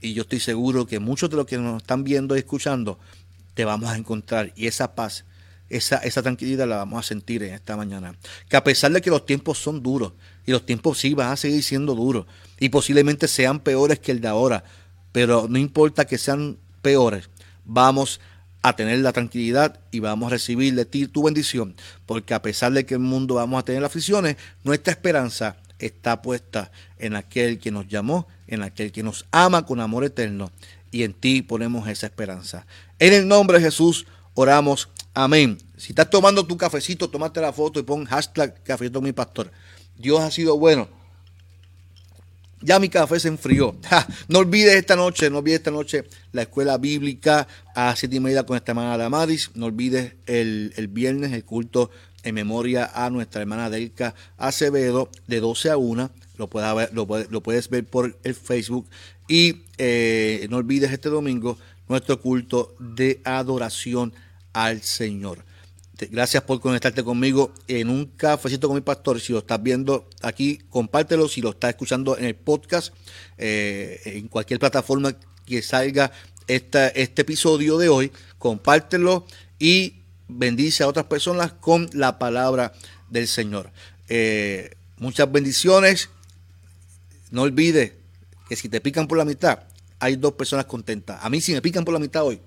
Y 0.00 0.14
yo 0.14 0.22
estoy 0.22 0.40
seguro 0.40 0.86
que 0.86 1.00
muchos 1.00 1.28
de 1.28 1.36
los 1.36 1.46
que 1.46 1.58
nos 1.58 1.82
están 1.82 2.04
viendo 2.04 2.34
y 2.34 2.38
escuchando, 2.38 2.98
te 3.54 3.64
vamos 3.64 3.90
a 3.90 3.96
encontrar 3.96 4.52
y 4.56 4.68
esa 4.68 4.94
paz, 4.94 5.24
esa, 5.68 5.98
esa 5.98 6.22
tranquilidad 6.22 6.66
la 6.66 6.76
vamos 6.76 7.04
a 7.04 7.08
sentir 7.08 7.42
en 7.42 7.54
esta 7.54 7.76
mañana. 7.76 8.16
Que 8.48 8.56
a 8.56 8.64
pesar 8.64 8.92
de 8.92 9.02
que 9.02 9.10
los 9.10 9.26
tiempos 9.26 9.58
son 9.58 9.82
duros, 9.82 10.12
y 10.46 10.52
los 10.52 10.66
tiempos 10.66 10.98
sí 10.98 11.14
van 11.14 11.32
a 11.32 11.36
seguir 11.36 11.62
siendo 11.62 11.94
duros, 11.94 12.26
y 12.58 12.68
posiblemente 12.68 13.28
sean 13.28 13.60
peores 13.60 13.98
que 13.98 14.12
el 14.12 14.20
de 14.20 14.28
ahora, 14.28 14.64
pero 15.12 15.46
no 15.48 15.58
importa 15.58 16.06
que 16.06 16.18
sean 16.18 16.58
peores, 16.82 17.30
vamos 17.64 18.20
a 18.62 18.76
tener 18.76 18.98
la 19.00 19.12
tranquilidad 19.12 19.78
y 19.90 20.00
vamos 20.00 20.28
a 20.28 20.30
recibir 20.30 20.74
de 20.74 20.84
ti 20.84 21.06
tu 21.06 21.22
bendición, 21.22 21.74
porque 22.06 22.34
a 22.34 22.42
pesar 22.42 22.72
de 22.72 22.86
que 22.86 22.94
el 22.94 23.00
mundo 23.00 23.34
vamos 23.34 23.60
a 23.60 23.64
tener 23.64 23.84
aflicciones, 23.84 24.36
nuestra 24.62 24.92
esperanza 24.92 25.56
está 25.78 26.22
puesta 26.22 26.70
en 26.98 27.14
aquel 27.14 27.58
que 27.58 27.70
nos 27.70 27.88
llamó, 27.88 28.26
en 28.46 28.62
aquel 28.62 28.92
que 28.92 29.02
nos 29.02 29.26
ama 29.30 29.66
con 29.66 29.80
amor 29.80 30.04
eterno, 30.04 30.50
y 30.90 31.02
en 31.02 31.12
ti 31.12 31.42
ponemos 31.42 31.88
esa 31.88 32.06
esperanza. 32.06 32.66
En 32.98 33.12
el 33.12 33.26
nombre 33.26 33.58
de 33.58 33.64
Jesús 33.64 34.06
oramos. 34.34 34.88
Amén. 35.12 35.58
Si 35.76 35.92
estás 35.92 36.08
tomando 36.08 36.46
tu 36.46 36.56
cafecito, 36.56 37.10
tómate 37.10 37.40
la 37.40 37.52
foto 37.52 37.80
y 37.80 37.82
pon 37.82 38.04
hashtag 38.04 38.62
cafecito 38.62 39.00
mi 39.00 39.12
pastor. 39.12 39.50
Dios 39.98 40.20
ha 40.20 40.30
sido 40.30 40.58
bueno. 40.58 40.88
Ya 42.60 42.78
mi 42.78 42.88
café 42.88 43.20
se 43.20 43.28
enfrió. 43.28 43.76
no 44.28 44.38
olvides 44.38 44.74
esta 44.74 44.96
noche, 44.96 45.28
no 45.28 45.38
olvides 45.38 45.58
esta 45.58 45.70
noche 45.70 46.04
la 46.32 46.42
escuela 46.42 46.78
bíblica 46.78 47.46
a 47.74 47.94
siete 47.94 48.16
y 48.16 48.20
media 48.20 48.44
con 48.44 48.56
esta 48.56 48.72
hermana 48.72 48.96
Damaris. 48.96 49.50
No 49.54 49.66
olvides 49.66 50.14
el, 50.26 50.72
viernes 50.90 51.32
el 51.32 51.44
culto 51.44 51.90
en 52.22 52.34
memoria 52.34 52.90
a 52.94 53.10
nuestra 53.10 53.42
hermana 53.42 53.68
Delca 53.68 54.14
Acevedo 54.38 55.10
de 55.26 55.40
12 55.40 55.70
a 55.70 55.76
1. 55.76 56.10
Lo 56.38 56.48
puedes 56.48 56.74
ver, 56.74 56.90
lo, 56.94 57.42
puedes 57.42 57.68
ver 57.68 57.84
por 57.84 58.18
el 58.24 58.34
Facebook. 58.34 58.88
Y 59.28 59.64
eh, 59.76 60.46
no 60.48 60.56
olvides 60.56 60.90
este 60.90 61.10
domingo 61.10 61.58
nuestro 61.88 62.18
culto 62.18 62.74
de 62.78 63.20
adoración 63.24 64.14
al 64.54 64.80
Señor. 64.80 65.44
Gracias 66.10 66.42
por 66.42 66.60
conectarte 66.60 67.04
conmigo 67.04 67.52
en 67.68 67.90
un 67.90 68.06
cafecito 68.06 68.68
con 68.68 68.76
mi 68.76 68.80
pastor. 68.80 69.20
Si 69.20 69.32
lo 69.32 69.40
estás 69.40 69.62
viendo 69.62 70.08
aquí, 70.22 70.60
compártelo. 70.70 71.28
Si 71.28 71.40
lo 71.40 71.50
estás 71.50 71.70
escuchando 71.70 72.16
en 72.18 72.24
el 72.24 72.34
podcast, 72.34 72.94
eh, 73.38 74.00
en 74.04 74.28
cualquier 74.28 74.60
plataforma 74.60 75.16
que 75.46 75.62
salga 75.62 76.12
este 76.46 77.22
episodio 77.22 77.78
de 77.78 77.88
hoy, 77.88 78.12
compártelo 78.38 79.26
y 79.58 80.02
bendice 80.28 80.82
a 80.82 80.88
otras 80.88 81.06
personas 81.06 81.52
con 81.52 81.88
la 81.92 82.18
palabra 82.18 82.72
del 83.10 83.28
Señor. 83.28 83.70
Eh, 84.08 84.74
muchas 84.98 85.30
bendiciones. 85.30 86.10
No 87.30 87.42
olvides 87.42 87.92
que 88.48 88.56
si 88.56 88.68
te 88.68 88.80
pican 88.80 89.08
por 89.08 89.18
la 89.18 89.24
mitad, 89.24 89.60
hay 89.98 90.16
dos 90.16 90.34
personas 90.34 90.66
contentas. 90.66 91.18
A 91.22 91.30
mí 91.30 91.40
si 91.40 91.52
me 91.52 91.62
pican 91.62 91.84
por 91.84 91.94
la 91.94 92.00
mitad 92.00 92.24
hoy, 92.24 92.40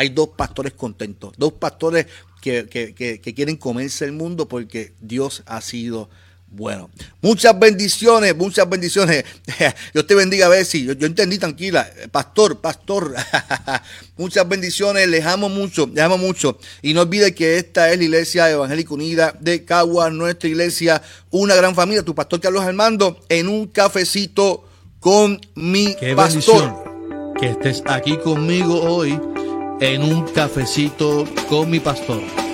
hay 0.00 0.08
dos 0.08 0.30
pastores 0.30 0.72
contentos, 0.72 1.34
dos 1.36 1.52
pastores 1.52 2.06
que, 2.40 3.20
quieren 3.36 3.58
comerse 3.58 4.06
el 4.06 4.12
mundo 4.12 4.48
porque 4.48 4.94
Dios 4.98 5.42
ha 5.44 5.60
sido 5.60 6.08
bueno. 6.48 6.88
Muchas 7.20 7.58
bendiciones, 7.58 8.34
muchas 8.34 8.66
bendiciones. 8.66 9.26
Dios 9.92 10.06
te 10.06 10.14
bendiga, 10.14 10.48
Bessie. 10.48 10.84
Yo, 10.84 10.94
yo 10.94 11.06
entendí 11.06 11.36
tranquila. 11.36 11.86
Pastor, 12.10 12.62
pastor. 12.62 13.14
muchas 14.16 14.48
bendiciones. 14.48 15.06
Les 15.06 15.26
amo 15.26 15.50
mucho, 15.50 15.90
les 15.92 16.02
amo 16.02 16.16
mucho. 16.16 16.58
Y 16.80 16.94
no 16.94 17.02
olvides 17.02 17.34
que 17.34 17.58
esta 17.58 17.92
es 17.92 17.98
la 17.98 18.04
Iglesia 18.04 18.50
Evangélica 18.50 18.94
Unida 18.94 19.36
de 19.38 19.66
Cagua, 19.66 20.08
nuestra 20.08 20.48
iglesia, 20.48 21.02
una 21.28 21.54
gran 21.56 21.74
familia. 21.74 22.02
Tu 22.02 22.14
pastor 22.14 22.40
Carlos 22.40 22.64
Armando 22.64 23.20
en 23.28 23.48
un 23.48 23.66
cafecito 23.66 24.64
con 24.98 25.42
mi 25.54 25.94
Qué 25.94 26.16
pastor. 26.16 26.62
Bendición 26.62 26.90
que 27.40 27.46
estés 27.46 27.82
aquí 27.86 28.18
conmigo 28.18 28.82
hoy 28.82 29.18
en 29.80 30.02
un 30.02 30.26
cafecito 30.28 31.24
con 31.48 31.70
mi 31.70 31.80
pastor. 31.80 32.49